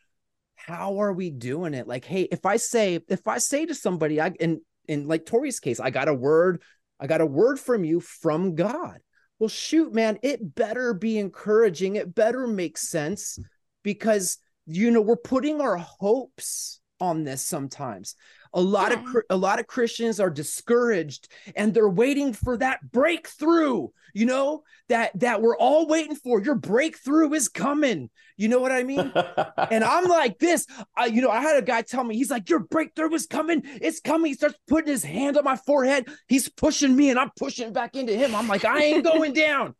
[0.66, 1.86] how are we doing it?
[1.86, 5.60] Like hey if i say if i say to somebody i in in like tori's
[5.60, 6.60] case i got a word
[6.98, 8.98] i got a word from you from god.
[9.38, 11.96] Well shoot man it better be encouraging.
[11.96, 13.38] It better make sense
[13.82, 18.14] because you know we're putting our hopes on this sometimes
[18.54, 18.98] a lot yeah.
[18.98, 24.62] of a lot of Christians are discouraged and they're waiting for that breakthrough, you know,
[24.88, 26.40] that that we're all waiting for.
[26.40, 28.10] Your breakthrough is coming.
[28.36, 29.12] You know what I mean?
[29.70, 32.50] and I'm like this, I, you know, I had a guy tell me, he's like,
[32.50, 33.62] your breakthrough is coming.
[33.64, 34.26] It's coming.
[34.26, 36.08] He starts putting his hand on my forehead.
[36.28, 38.34] He's pushing me and I'm pushing back into him.
[38.34, 39.74] I'm like, I ain't going down.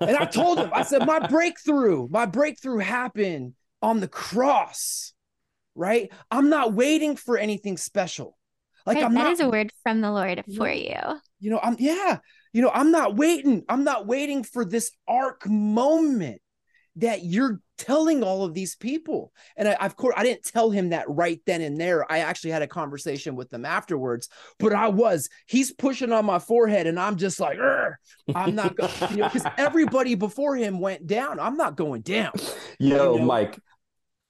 [0.00, 5.12] and I told him, I said, my breakthrough, my breakthrough happened on the cross
[5.74, 6.10] right?
[6.30, 8.36] I'm not waiting for anything special.
[8.84, 10.98] Like right, I'm that not, is a word from the Lord for you.
[11.38, 12.18] You know, I'm yeah,
[12.52, 13.64] you know, I'm not waiting.
[13.68, 16.40] I'm not waiting for this arc moment
[16.96, 19.32] that you're telling all of these people.
[19.56, 22.10] And I, of course, I didn't tell him that right then and there.
[22.10, 26.38] I actually had a conversation with them afterwards, but I was, he's pushing on my
[26.38, 27.58] forehead and I'm just like,
[28.34, 31.40] I'm not going, you know, because everybody before him went down.
[31.40, 32.32] I'm not going down.
[32.78, 33.24] Yo, you know?
[33.24, 33.58] Mike,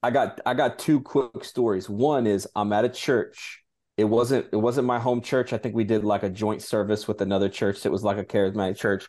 [0.03, 1.89] I got I got two quick stories.
[1.89, 3.63] One is I'm at a church.
[3.97, 5.53] It wasn't it wasn't my home church.
[5.53, 8.25] I think we did like a joint service with another church that was like a
[8.25, 9.07] charismatic church.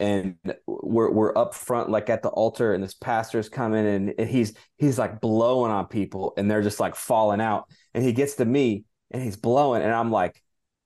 [0.00, 4.54] And we're we're up front like at the altar and this pastor's coming and he's
[4.76, 7.68] he's like blowing on people and they're just like falling out.
[7.94, 10.40] And he gets to me and he's blowing and I'm like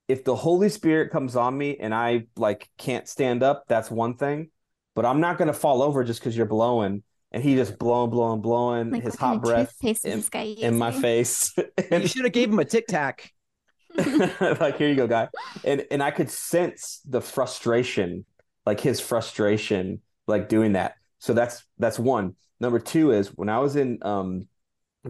[0.07, 4.15] if the Holy Spirit comes on me and I like can't stand up, that's one
[4.15, 4.51] thing.
[4.95, 8.41] But I'm not gonna fall over just because you're blowing and he just blowing, blowing,
[8.41, 11.53] blowing like his hot breath in, in, my face.
[11.91, 13.31] and, you should have gave him a tic tac.
[13.97, 15.27] like here you go, guy.
[15.63, 18.25] And and I could sense the frustration,
[18.65, 20.95] like his frustration, like doing that.
[21.19, 22.35] So that's that's one.
[22.59, 24.47] Number two is when I was in um,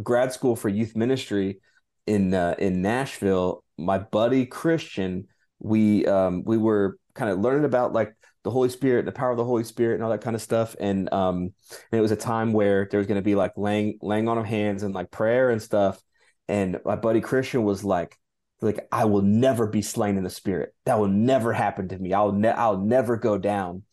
[0.01, 1.59] grad school for youth ministry
[2.05, 5.27] in uh, in Nashville, my buddy Christian,
[5.59, 8.13] we um, we were kind of learning about like
[8.43, 10.41] the Holy Spirit, and the power of the Holy Spirit, and all that kind of
[10.41, 10.75] stuff.
[10.79, 11.53] And um,
[11.91, 14.37] and it was a time where there was going to be like laying laying on
[14.37, 16.01] of hands and like prayer and stuff.
[16.47, 18.17] And my buddy Christian was like,
[18.61, 20.73] like I will never be slain in the Spirit.
[20.85, 22.13] That will never happen to me.
[22.13, 23.83] I'll ne- I'll never go down.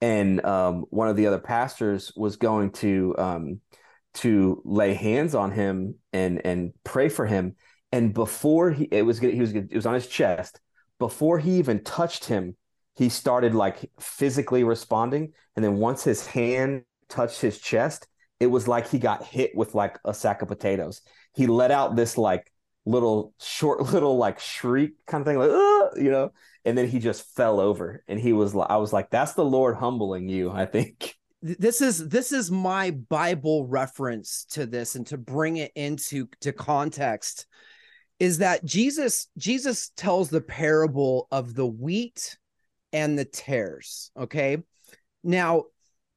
[0.00, 3.60] And um, one of the other pastors was going to um,
[4.14, 7.54] to lay hands on him and and pray for him.
[7.92, 10.60] And before he it was he was it was on his chest.
[10.98, 12.56] Before he even touched him,
[12.96, 15.32] he started like physically responding.
[15.54, 18.06] And then once his hand touched his chest,
[18.40, 21.02] it was like he got hit with like a sack of potatoes.
[21.34, 22.50] He let out this like
[22.84, 25.50] little short little like shriek kind of thing, like,
[25.96, 26.32] you know,
[26.64, 28.02] and then he just fell over.
[28.08, 31.14] And he was like, I was like, that's the Lord humbling you, I think.
[31.42, 36.50] This is this is my Bible reference to this and to bring it into to
[36.50, 37.46] context
[38.18, 42.36] is that Jesus Jesus tells the parable of the wheat
[42.96, 44.10] and the tares.
[44.18, 44.56] Okay.
[45.22, 45.64] Now,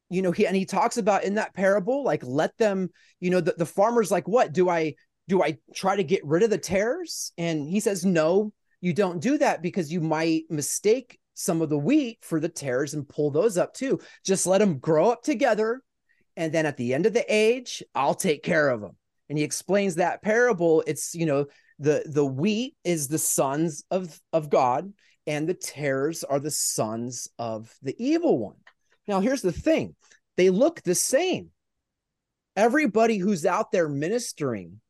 [0.08, 2.88] you know, he and he talks about in that parable, like let them,
[3.20, 4.94] you know, the, the farmer's like, what do I
[5.28, 5.42] do?
[5.42, 7.32] I try to get rid of the tares?
[7.36, 11.78] And he says, No, you don't do that because you might mistake some of the
[11.78, 14.00] wheat for the tares and pull those up too.
[14.24, 15.82] Just let them grow up together.
[16.36, 18.96] And then at the end of the age, I'll take care of them.
[19.28, 20.82] And he explains that parable.
[20.86, 21.46] It's, you know,
[21.78, 24.92] the the wheat is the sons of of God
[25.26, 28.56] and the tares are the sons of the evil one.
[29.06, 29.94] Now, here's the thing
[30.36, 31.50] they look the same.
[32.56, 34.80] Everybody who's out there ministering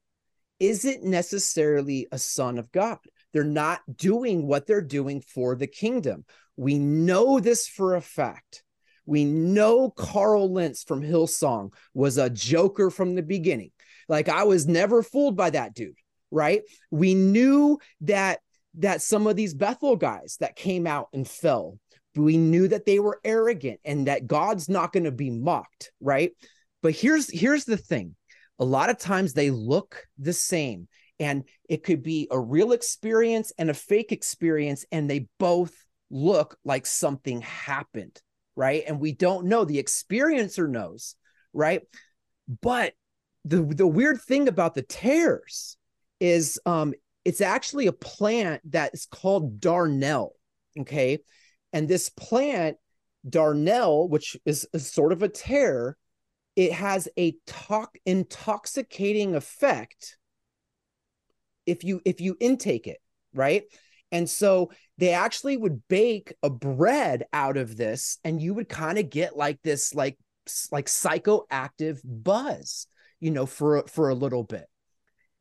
[0.59, 2.99] isn't necessarily a son of God.
[3.33, 6.25] They're not doing what they're doing for the kingdom.
[6.57, 8.63] We know this for a fact.
[9.07, 13.73] We know Carl Lentz from Hillsong was a joker from the beginning.
[14.09, 15.99] Like I was never fooled by that dude,
[16.31, 16.63] right?
[16.91, 18.41] We knew that
[18.75, 21.79] that some of these Bethel guys that came out and fell,
[22.15, 26.33] we knew that they were arrogant and that God's not going to be mocked, right?
[26.83, 28.17] But here's here's the thing.
[28.59, 33.53] A lot of times they look the same and it could be a real experience
[33.59, 35.75] and a fake experience and they both
[36.11, 38.21] look like something happened,
[38.57, 38.83] right?
[38.87, 41.15] And we don't know the experiencer knows,
[41.53, 41.83] right?
[42.63, 42.95] But
[43.45, 45.77] the the weird thing about the tears
[46.19, 46.95] is um
[47.25, 50.31] it's actually a plant that is called darnel
[50.79, 51.19] okay?
[51.73, 52.77] And this plant
[53.29, 55.97] darnel which is, sort of a tare
[56.57, 60.17] it has a talk intoxicating effect
[61.67, 62.99] if you if you intake it
[63.33, 63.65] right?
[64.13, 68.99] And so they actually would bake a bread out of this and you would kind
[68.99, 70.19] of get like this like
[70.73, 72.87] like psychoactive buzz
[73.21, 74.67] you know for for a little bit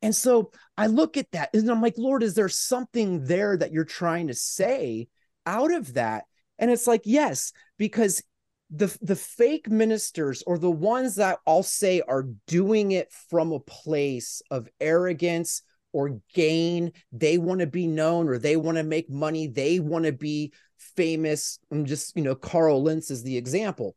[0.02, 3.72] and so i look at that and i'm like lord is there something there that
[3.72, 5.08] you're trying to say
[5.46, 6.24] out of that?
[6.58, 8.22] And it's like yes because
[8.70, 13.60] the the fake ministers or the ones that I'll say are doing it from a
[13.60, 19.10] place of arrogance or gain they want to be known or they want to make
[19.10, 21.58] money they want to be famous.
[21.72, 23.96] I'm just you know carl lentz is the example.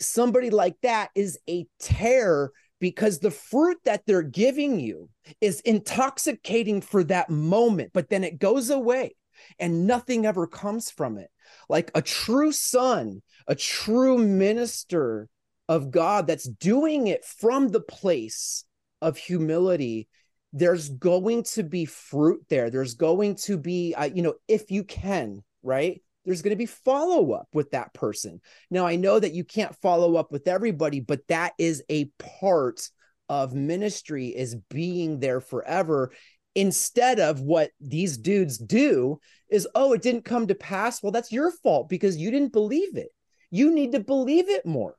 [0.00, 2.50] Somebody like that is a tare
[2.80, 5.08] because the fruit that they're giving you
[5.40, 9.14] is intoxicating for that moment, but then it goes away
[9.58, 11.30] and nothing ever comes from it.
[11.68, 15.28] Like a true son, a true minister
[15.68, 18.64] of God that's doing it from the place
[19.00, 20.08] of humility
[20.52, 24.82] there's going to be fruit there there's going to be uh, you know if you
[24.82, 28.42] can right there's going to be follow up with that person.
[28.70, 32.86] Now, I know that you can't follow up with everybody, but that is a part
[33.30, 36.12] of ministry is being there forever
[36.54, 39.18] instead of what these dudes do
[39.50, 42.96] is oh it didn't come to pass well that's your fault because you didn't believe
[42.96, 43.08] it
[43.50, 44.94] you need to believe it more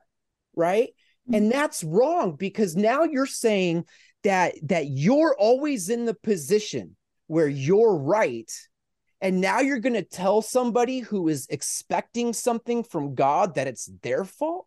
[0.54, 0.90] right
[1.26, 1.34] mm-hmm.
[1.34, 3.84] and that's wrong because now you're saying
[4.22, 8.50] that that you're always in the position where you're right
[9.20, 13.90] and now you're going to tell somebody who is expecting something from God that it's
[14.02, 14.66] their fault?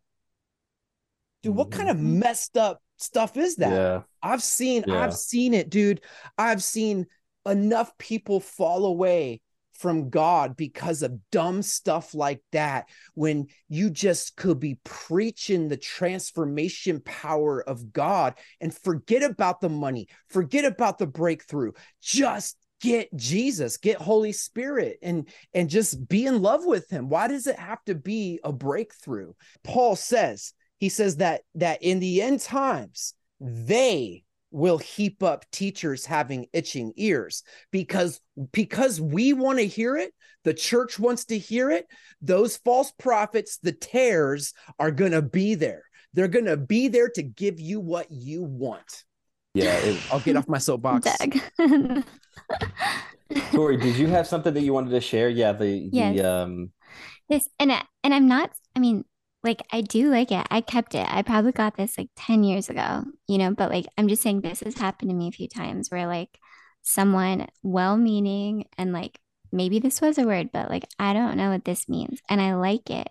[1.41, 2.19] Dude, what kind of mm-hmm.
[2.19, 3.71] messed up stuff is that?
[3.71, 4.01] Yeah.
[4.21, 5.03] I've seen yeah.
[5.03, 6.01] I've seen it, dude.
[6.37, 7.07] I've seen
[7.45, 9.41] enough people fall away
[9.73, 15.77] from God because of dumb stuff like that when you just could be preaching the
[15.77, 21.71] transformation power of God and forget about the money, forget about the breakthrough.
[22.01, 27.07] Just get Jesus, get Holy Spirit and and just be in love with him.
[27.07, 29.33] Why does it have to be a breakthrough?
[29.63, 36.05] Paul says, he says that that in the end times they will heap up teachers
[36.05, 38.19] having itching ears because
[38.51, 40.13] because we want to hear it
[40.43, 41.87] the church wants to hear it
[42.21, 47.09] those false prophets the tares are going to be there they're going to be there
[47.09, 49.05] to give you what you want
[49.53, 51.07] yeah, it, I'll get off my soapbox.
[53.53, 55.29] Tori, did you have something that you wanted to share?
[55.29, 56.15] Yeah, the yes.
[56.15, 56.71] the um
[57.29, 57.71] this and
[58.03, 59.05] and I'm not I mean
[59.43, 60.45] like I do like it.
[60.49, 61.05] I kept it.
[61.09, 64.41] I probably got this like 10 years ago, you know, but like I'm just saying
[64.41, 66.29] this has happened to me a few times where like
[66.81, 69.19] someone well-meaning and like
[69.51, 72.55] maybe this was a word, but like I don't know what this means and I
[72.55, 73.09] like it.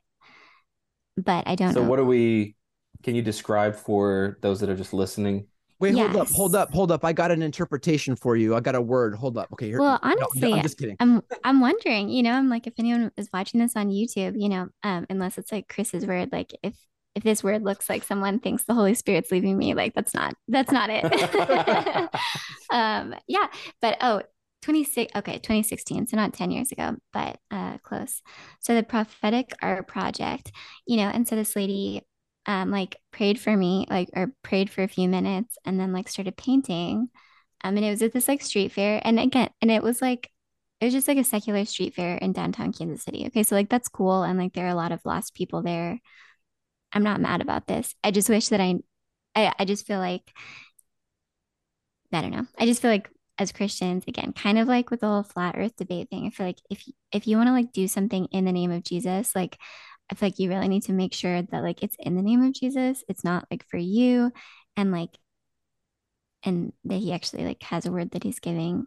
[1.16, 1.88] But I don't so know.
[1.88, 2.57] what are we
[3.03, 5.47] can you describe for those that are just listening
[5.83, 6.12] Wait, yes.
[6.12, 7.05] hold up, hold up, hold up.
[7.05, 8.55] I got an interpretation for you.
[8.55, 9.16] I got a word.
[9.16, 9.52] Hold up.
[9.52, 9.66] Okay.
[9.66, 10.97] Here, well, honestly, no, I'm just kidding.
[11.01, 14.48] I'm I'm wondering, you know, I'm like if anyone is watching this on YouTube, you
[14.48, 16.77] know, um, unless it's like Chris's word, like if
[17.16, 20.35] if this word looks like someone thinks the Holy Spirit's leaving me, like that's not
[20.47, 21.05] that's not it.
[22.73, 23.48] um, yeah.
[23.81, 24.23] But oh,
[24.62, 28.23] 26 okay 2016 so not 10 years ago but uh close
[28.61, 30.52] so the prophetic art project
[30.86, 32.01] you know and so this lady
[32.47, 36.09] um like prayed for me like or prayed for a few minutes and then like
[36.09, 37.09] started painting.
[37.64, 39.01] Um and it was at this like street fair.
[39.05, 40.31] And again and it was like
[40.81, 43.27] it was just like a secular street fair in downtown Kansas City.
[43.27, 44.23] Okay so like that's cool.
[44.23, 46.01] And like there are a lot of lost people there.
[46.93, 47.94] I'm not mad about this.
[48.05, 48.77] I just wish that I
[49.35, 50.32] I, I just feel like
[52.12, 52.47] I don't know.
[52.59, 53.09] I just feel like
[53.39, 56.47] as Christians again kind of like with the whole flat earth debate thing I feel
[56.47, 59.59] like if if you want to like do something in the name of Jesus like
[60.12, 62.43] I feel like you really need to make sure that like it's in the name
[62.43, 63.02] of Jesus.
[63.09, 64.30] It's not like for you
[64.76, 65.16] and like
[66.44, 68.86] and that he actually like has a word that he's giving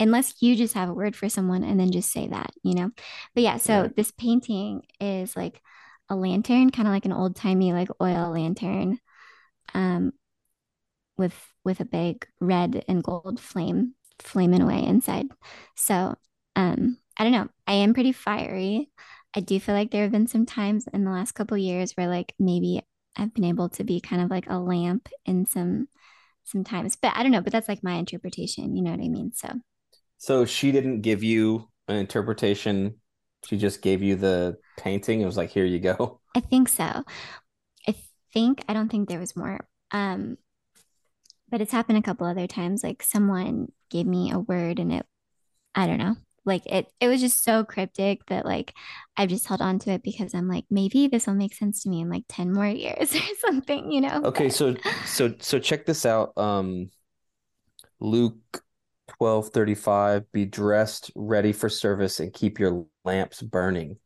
[0.00, 2.90] unless you just have a word for someone and then just say that, you know.
[3.32, 3.88] But yeah, so yeah.
[3.94, 5.62] this painting is like
[6.08, 8.98] a lantern, kind of like an old-timey like oil lantern
[9.72, 10.10] um
[11.16, 15.26] with with a big red and gold flame flaming away inside.
[15.76, 16.16] So,
[16.56, 17.48] um I don't know.
[17.68, 18.90] I am pretty fiery.
[19.34, 22.08] I do feel like there have been some times in the last couple years where
[22.08, 22.82] like maybe
[23.16, 25.88] I've been able to be kind of like a lamp in some
[26.44, 26.96] sometimes.
[26.96, 29.32] But I don't know, but that's like my interpretation, you know what I mean?
[29.34, 29.48] So
[30.18, 33.00] So she didn't give you an interpretation.
[33.46, 35.20] She just gave you the painting.
[35.20, 36.20] It was like, here you go.
[36.34, 37.04] I think so.
[37.88, 37.94] I
[38.32, 39.66] think I don't think there was more.
[39.90, 40.38] Um
[41.48, 42.82] but it's happened a couple other times.
[42.82, 45.06] Like someone gave me a word and it
[45.74, 46.16] I don't know.
[46.44, 48.72] Like it it was just so cryptic that like
[49.16, 51.88] I've just held on to it because I'm like, maybe this will make sense to
[51.90, 54.22] me in like 10 more years or something, you know?
[54.24, 54.76] Okay, But- so
[55.06, 56.36] so so check this out.
[56.38, 56.90] Um
[58.00, 58.62] Luke
[59.18, 63.98] 12:35 be dressed ready for service and keep your lamps burning.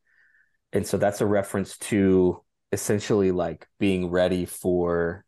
[0.72, 2.42] And so that's a reference to
[2.72, 5.24] essentially like being ready for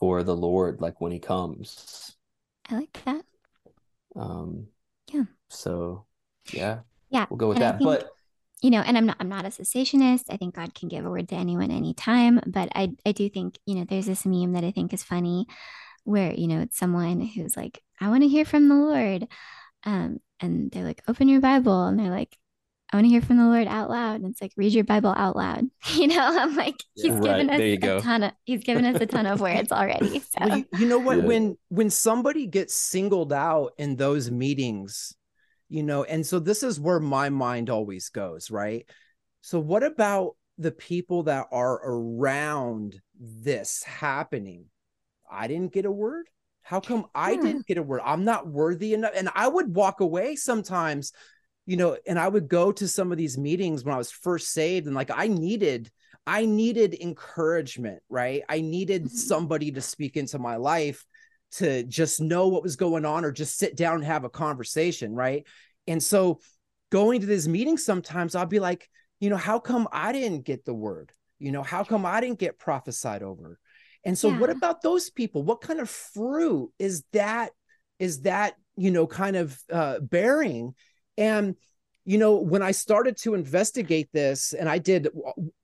[0.00, 2.16] for the Lord like when he comes.
[2.68, 3.24] I like that.
[4.16, 4.66] Um
[5.12, 5.24] Yeah.
[5.48, 6.06] so
[6.52, 6.80] yeah,
[7.10, 7.26] Yeah.
[7.30, 7.78] we'll go with and that.
[7.78, 8.10] think- But
[8.60, 10.24] you know, and I'm not I'm not a cessationist.
[10.30, 13.56] I think God can give a word to anyone anytime, but I I do think,
[13.66, 15.46] you know, there's this meme that I think is funny
[16.04, 19.28] where, you know, it's someone who's like, I want to hear from the Lord.
[19.84, 22.36] Um, and they're like, open your Bible, and they're like,
[22.92, 24.16] I want to hear from the Lord out loud.
[24.22, 25.66] And it's like, read your Bible out loud.
[25.94, 28.00] You know, I'm like, he's Right, given us a go.
[28.00, 30.18] ton of he's given us a ton of words already.
[30.20, 31.18] So Well, you, you know what?
[31.18, 31.24] Yeah.
[31.24, 35.14] When when somebody gets singled out in those meetings,
[35.68, 38.88] you know, and so this is where my mind always goes, right?
[39.40, 44.66] So what about the people that are around this happening?
[45.30, 46.28] I didn't get a word.
[46.62, 47.42] How come I Yeah.
[47.42, 48.00] didn't get a word?
[48.04, 49.12] I'm not worthy enough.
[49.14, 51.12] And I would walk away sometimes,
[51.66, 54.52] you know, and I would go to some of these meetings when I was first
[54.52, 55.90] saved and like I needed
[56.26, 58.42] I needed encouragement, right?
[58.50, 59.10] I needed Mhm.
[59.10, 61.06] somebody to speak into my life
[61.52, 65.14] to just know what was going on or just sit down and have a conversation,
[65.14, 65.46] right?
[65.86, 66.40] And so
[66.90, 68.88] going to these meetings sometimes I'll be like,
[69.20, 71.12] you know, how come I didn't get the word?
[71.38, 73.58] You know, how come I didn't get prophesied over?
[74.04, 75.42] And so what about those people?
[75.42, 77.50] What kind of fruit is that
[77.98, 80.74] is that, you know, kind of uh bearing?
[81.16, 81.56] And
[82.04, 85.08] you know, when I started to investigate this and I did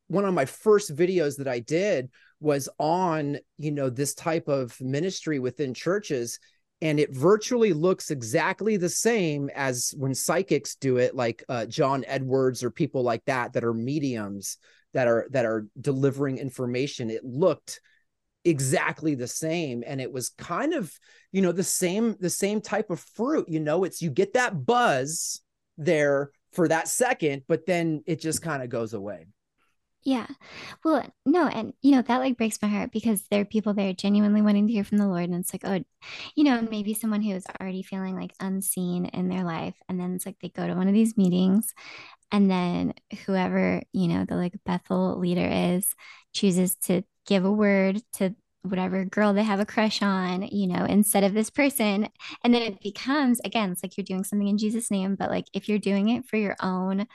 [0.09, 2.11] one of my first videos that I did
[2.45, 6.39] was on, you know, this type of ministry within churches
[6.81, 12.05] and it virtually looks exactly the same as when psychics do it like uh, John
[12.07, 14.59] Edwards or people like that that are mediums
[14.93, 17.11] that are that are delivering information.
[17.11, 17.81] It looked
[18.45, 20.93] exactly the same and it was kind of
[21.33, 23.85] you know the same the same type of fruit you know?
[23.85, 25.41] It's you get that buzz
[25.79, 29.27] there for that second but then it just kind of goes away
[30.05, 30.27] Yeah.
[30.85, 33.95] Well, no, and you know, that like breaks my heart because there are people there
[33.95, 35.31] genuinely wanting to hear from the Lord.
[35.31, 35.83] And it's like, oh,
[36.37, 39.75] you know, maybe someone who is already feeling like unseen in their life.
[39.89, 41.73] And then it's like they go to one of these meetings
[42.33, 42.95] and then
[43.27, 45.95] whoever, you know, the like Bethel leader is
[46.33, 50.85] chooses to give a word to whatever girl they have a crush on, you know,
[50.85, 52.09] instead of this person.
[52.43, 55.47] And then it becomes, again, it's like you're doing something in Jesus' name, but like
[55.55, 57.07] if you're doing it for your own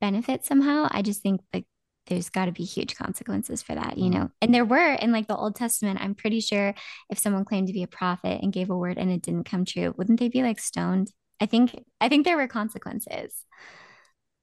[0.00, 1.66] benefit somehow, I just think like
[2.08, 4.30] there's got to be huge consequences for that, you know.
[4.42, 6.00] And there were in like the Old Testament.
[6.02, 6.74] I'm pretty sure
[7.10, 9.64] if someone claimed to be a prophet and gave a word and it didn't come
[9.64, 11.12] true, wouldn't they be like stoned?
[11.40, 13.32] I think I think there were consequences.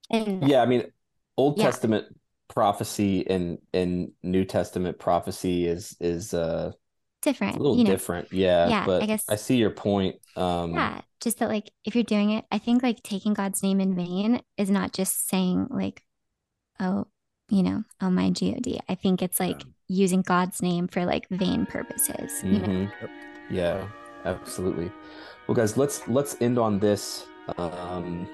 [0.10, 0.86] And yeah, I mean,
[1.38, 1.66] Old Yeah.
[1.66, 2.06] Testament
[2.48, 6.72] prophecy and and New Testament prophecy is is uh
[7.22, 7.90] different, a little you know.
[7.90, 8.32] different.
[8.32, 10.18] Yeah, Yeah, But I guess- I see your point.
[10.36, 13.82] Um Yeah, just that like if you're doing it, I think like taking God's name
[13.82, 16.04] in vain is not just saying like,
[16.80, 17.08] oh,
[17.50, 18.66] you know, oh my God.
[18.90, 22.44] I think it's like using God's name for like vain purposes.
[22.44, 22.68] You know?
[22.68, 22.92] mhm.
[23.50, 23.88] Yeah,
[24.26, 24.92] absolutely.
[25.48, 27.28] Well, guys, let's let's end on this.
[27.58, 28.28] Um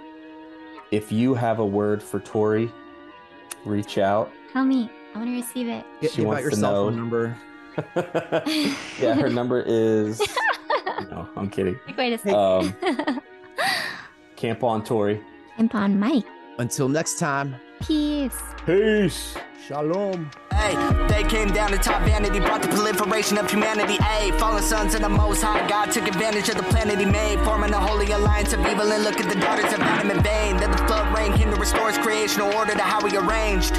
[0.91, 2.71] if you have a word for Tori,
[3.65, 4.31] reach out.
[4.53, 5.85] Tell me, I want to receive it.
[6.01, 6.85] Get, She give wants your to cell know.
[6.89, 7.37] phone number
[8.99, 10.19] yeah, her number is
[11.09, 11.79] no, I'm kidding.
[11.97, 12.35] Wait a second.
[12.35, 13.21] Um,
[14.35, 15.21] Camp on Tori.
[15.57, 16.25] Camp on Mike.
[16.57, 18.37] until next time Peace.
[18.65, 19.35] Peace.
[19.67, 20.75] shalom Hey,
[21.07, 23.95] they came down to top vanity, brought the proliferation of humanity.
[23.97, 27.39] Ayy, fallen sons of the Most High God took advantage of the planet He made,
[27.39, 28.91] forming a holy alliance of evil.
[28.91, 30.57] And look at the daughters of Adam in vain.
[30.57, 33.73] Then the flood rain came to restore His creational order to how He arranged.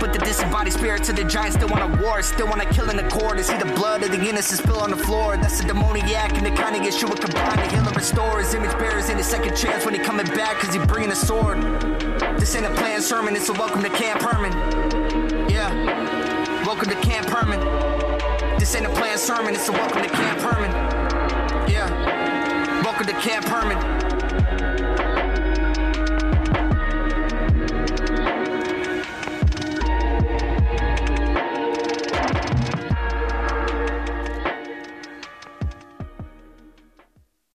[0.00, 2.88] But the disembodied spirits of the giants still want to war, still want to kill
[2.88, 5.36] in the core to see the blood of the innocent spill on the floor.
[5.36, 8.72] That's the demoniac and the kind of Yeshua combined to heal and restore his image
[8.78, 11.58] bearers in his second chance when he coming back, cause he bringing a sword.
[12.38, 14.52] This ain't a planned sermon, it's a welcome to Camp Hermon.
[15.50, 15.70] Yeah.
[16.64, 17.60] Welcome to Camp Hermon.
[18.58, 20.70] This ain't a planned sermon, it's a welcome to Camp Hermon.
[21.70, 22.82] Yeah.
[22.82, 24.15] Welcome to Camp Hermon.